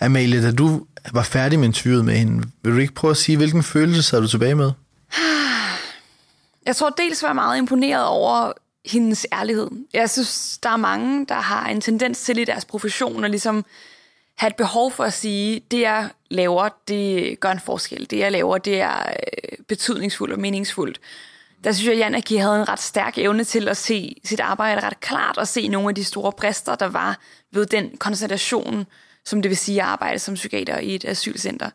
[0.00, 3.36] Amalie, da du var færdig med interviewet med hende, vil du ikke prøve at sige,
[3.36, 4.72] hvilken følelse sad du tilbage med?
[6.66, 8.52] Jeg tror dels var jeg meget imponeret over
[8.84, 9.68] hendes ærlighed.
[9.92, 13.64] Jeg synes, der er mange, der har en tendens til i deres profession at ligesom
[14.36, 18.06] have et behov for at sige, det jeg laver, det gør en forskel.
[18.10, 21.00] Det jeg laver, det er øh, betydningsfuldt og meningsfuldt.
[21.64, 24.80] Der synes jeg, at Janaki havde en ret stærk evne til at se sit arbejde
[24.80, 27.18] ret klart og se nogle af de store brister, der var
[27.52, 28.86] ved den koncentration,
[29.24, 31.70] som det vil sige at arbejde som psykiater i et asylcenter.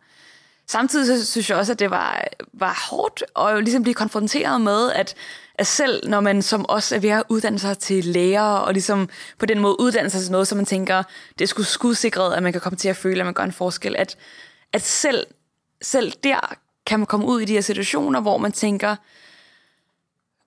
[0.67, 2.23] Samtidig så synes jeg også, at det var,
[2.53, 5.15] var hårdt at ligesom blive konfronteret med, at,
[5.55, 9.09] at selv når man som os er ved at uddanne sig til læger, og ligesom
[9.39, 11.03] på den måde uddanne sig til noget, som man tænker,
[11.39, 13.51] det er sgu skudsikret, at man kan komme til at føle, at man gør en
[13.51, 14.17] forskel, at,
[14.73, 15.27] at selv,
[15.81, 18.95] selv der kan man komme ud i de her situationer, hvor man tænker,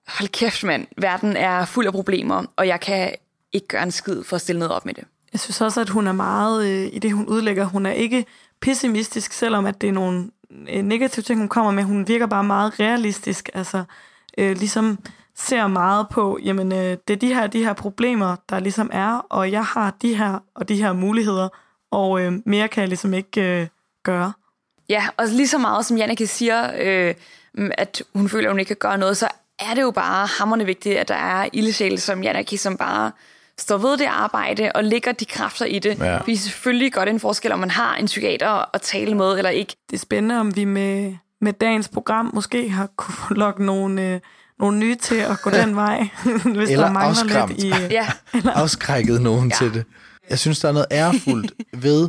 [0.08, 3.14] hold kæft mand, verden er fuld af problemer, og jeg kan
[3.52, 5.04] ikke gøre en skid for at stille noget op med det.
[5.32, 8.26] Jeg synes også, at hun er meget, øh, i det hun udlægger, hun er ikke
[8.60, 10.30] pessimistisk, selvom at det er nogle
[10.68, 11.84] øh, negative ting, hun kommer med.
[11.84, 13.84] Hun virker bare meget realistisk, altså
[14.38, 14.98] øh, ligesom
[15.36, 19.26] ser meget på, jamen øh, det er de her, de her problemer, der ligesom er,
[19.30, 21.48] og jeg har de her og de her muligheder,
[21.90, 23.66] og øh, mere kan jeg ligesom ikke øh,
[24.02, 24.32] gøre.
[24.88, 27.14] Ja, og lige så meget som Janneke siger, øh,
[27.78, 29.28] at hun føler, at hun ikke kan gøre noget, så
[29.70, 33.12] er det jo bare hammerende vigtigt, at der er ildsjæle som Janneke, som bare
[33.58, 35.98] står ved det arbejde og lægger de kræfter i det.
[35.98, 36.18] Ja.
[36.18, 39.50] Fordi selvfølgelig gør det en forskel, om man har en psykiater at tale med eller
[39.50, 39.76] ikke.
[39.90, 44.20] Det er spændende, om vi med, med dagens program måske har kunne lokke nogle, øh,
[44.58, 45.98] nogle nye til at gå den vej,
[46.56, 47.50] hvis eller der mangler afskræmt.
[47.50, 47.68] lidt i...
[47.68, 48.08] Ja.
[48.34, 49.56] Eller, afskrækket nogen ja.
[49.56, 49.84] til det.
[50.30, 51.52] Jeg synes, der er noget ærefuldt
[51.86, 52.08] ved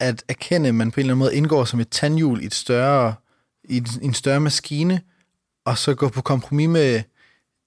[0.00, 2.54] at erkende, at man på en eller anden måde indgår som et tandhjul i, et
[2.54, 3.14] større,
[3.68, 5.00] i en større maskine,
[5.64, 7.02] og så gå på kompromis med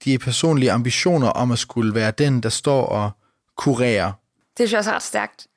[0.05, 3.11] de personlige ambitioner om at skulle være den, der står og
[3.55, 4.11] kurerer.
[4.57, 5.47] Det synes jeg også er ret stærkt.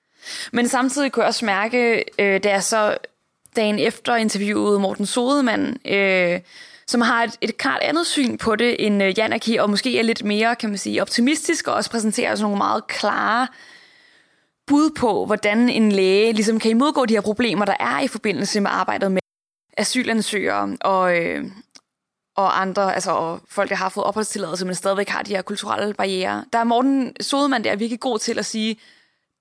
[0.53, 2.97] Men samtidig kunne jeg også mærke, øh, da jeg så
[3.57, 6.41] dagen efter interviewede Morten Sodemann, øh,
[6.87, 10.03] som har et, et klart andet syn på det end øh, Janaki, og måske er
[10.03, 13.47] lidt mere, kan man sige, optimistisk, og også præsenterer sådan nogle meget klare
[14.67, 18.61] bud på, hvordan en læge ligesom kan imodgå de her problemer, der er i forbindelse
[18.61, 19.21] med arbejdet med
[19.77, 21.45] asylansøgere og, øh,
[22.41, 25.95] og andre, altså og folk, der har fået opholdstilladelse, men stadigvæk har de her kulturelle
[25.95, 26.45] barriere.
[26.53, 28.81] Der er Morten Sodemann, der er virkelig god til at sige,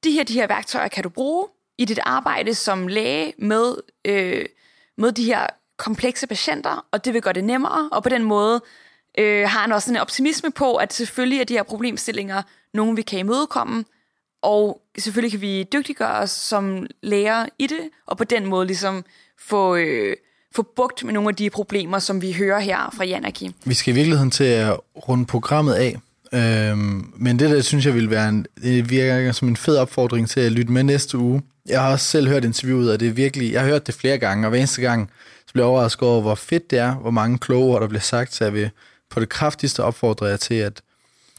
[0.04, 1.48] de her, de her værktøjer kan du bruge
[1.78, 3.76] i dit arbejde som læge med,
[4.06, 4.46] øh,
[4.98, 5.48] med de her
[5.78, 8.62] komplekse patienter, og det vil gøre det nemmere, og på den måde
[9.18, 12.42] øh, har han også en optimisme på, at selvfølgelig er de her problemstillinger
[12.74, 13.86] nogen, vi kan imødekomme,
[14.42, 19.06] og selvfølgelig kan vi dygtiggøre os som læger i det, og på den måde ligesom
[19.38, 20.16] få, øh,
[20.56, 23.56] få bugt med nogle af de problemer, som vi hører her fra Janaki.
[23.66, 24.78] Vi skal i virkeligheden til at
[25.08, 26.00] runde programmet af,
[26.34, 30.30] øhm, men det der synes jeg vil være en, det virker som en fed opfordring
[30.30, 31.42] til at lytte med næste uge.
[31.66, 34.18] Jeg har også selv hørt interviewet, og det er virkelig, jeg har hørt det flere
[34.18, 35.10] gange, og hver eneste gang
[35.48, 38.02] så bliver jeg overrasket over, hvor fedt det er, hvor mange kloge ord, der bliver
[38.02, 38.70] sagt, så jeg vil
[39.10, 40.82] på det kraftigste opfordre jer til at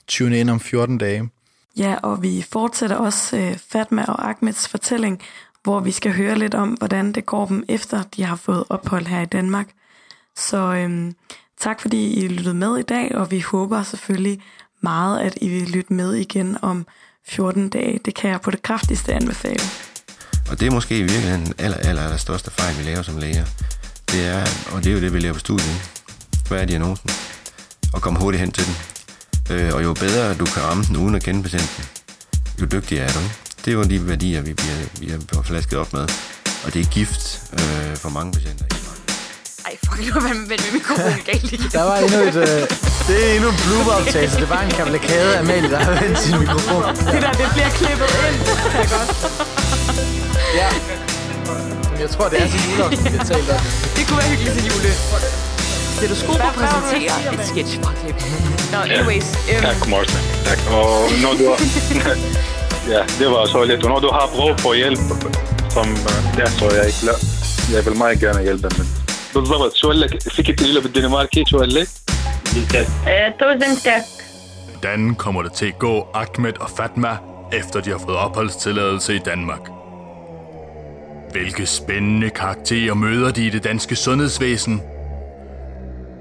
[0.08, 1.30] tune ind om 14 dage.
[1.76, 5.22] Ja, og vi fortsætter også øh, Fatma og Ahmeds fortælling,
[5.62, 9.06] hvor vi skal høre lidt om, hvordan det går dem efter, de har fået ophold
[9.06, 9.66] her i Danmark.
[10.36, 11.14] Så øhm,
[11.60, 14.42] tak fordi I lyttede med i dag, og vi håber selvfølgelig
[14.80, 16.86] meget, at I vil lytte med igen om
[17.28, 18.00] 14 dage.
[18.04, 19.64] Det kan jeg på det kraftigste anbefale.
[20.50, 23.16] Og det er måske i virkeligheden den aller, aller, aller største fejl, vi laver som
[23.16, 23.44] læger.
[24.12, 24.44] Det er,
[24.74, 25.76] og det er jo det, vi laver på studiet.
[26.48, 27.10] Hvad er diagnosen?
[27.94, 28.76] Og komme hurtigt hen til den.
[29.50, 31.84] Øh, og jo bedre du kan ramme den uden at kende patienten,
[32.60, 33.49] jo dygtigere er du.
[33.64, 36.08] Det er jo de værdier, vi bliver, vi bliver flasket op med.
[36.64, 38.64] Og det er gift øh, for mange patienter.
[39.66, 41.70] Ej, fuck, nu er med mikrofonen galt igen.
[41.72, 42.36] Der var endnu et...
[42.36, 42.60] Øh,
[43.08, 44.36] det er endnu en blooper-optagelse.
[44.40, 46.82] Det var en kavalkade af Amalie, der har vendt sin mikrofon.
[47.12, 48.38] Det der, det bliver klippet ind.
[48.72, 49.10] Det er godt.
[50.60, 50.68] Ja.
[52.00, 53.60] Jeg tror, det er til juleaften, vi har talt om.
[53.96, 54.90] Det kunne være hyggeligt til jule.
[55.96, 58.16] Stetoskoper præsenterer et sketchklip.
[58.72, 59.24] Nå, anyways.
[59.52, 60.16] Um, Tak, Morten.
[60.44, 60.58] Tak.
[60.70, 61.58] Og når du har...
[62.93, 63.83] ja, det var så lidt.
[63.83, 64.99] Og når du har brug for hjælp,
[65.75, 65.87] som
[66.37, 67.15] der så jeg ikke لا
[67.73, 68.85] jeg vil meget gerne hjælpe dem.
[69.33, 71.87] بالضبط شو قال لك فيك تقولي له بالدنماركي شو قال لك؟
[73.39, 74.01] tusind tak.
[74.69, 77.17] Hvordan kommer det til at gå Ahmed og Fatma,
[77.53, 79.59] efter de har fået opholdstilladelse i Danmark?
[81.31, 84.81] Hvilke spændende karakterer møder de i det danske sundhedsvæsen?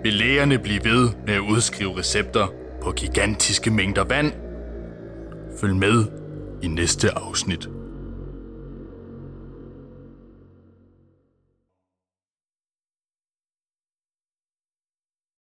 [0.03, 2.47] Vil lægerne blive ved med at udskrive recepter
[2.83, 4.33] på gigantiske mængder vand?
[5.61, 6.05] Følg med
[6.62, 7.70] i næste afsnit.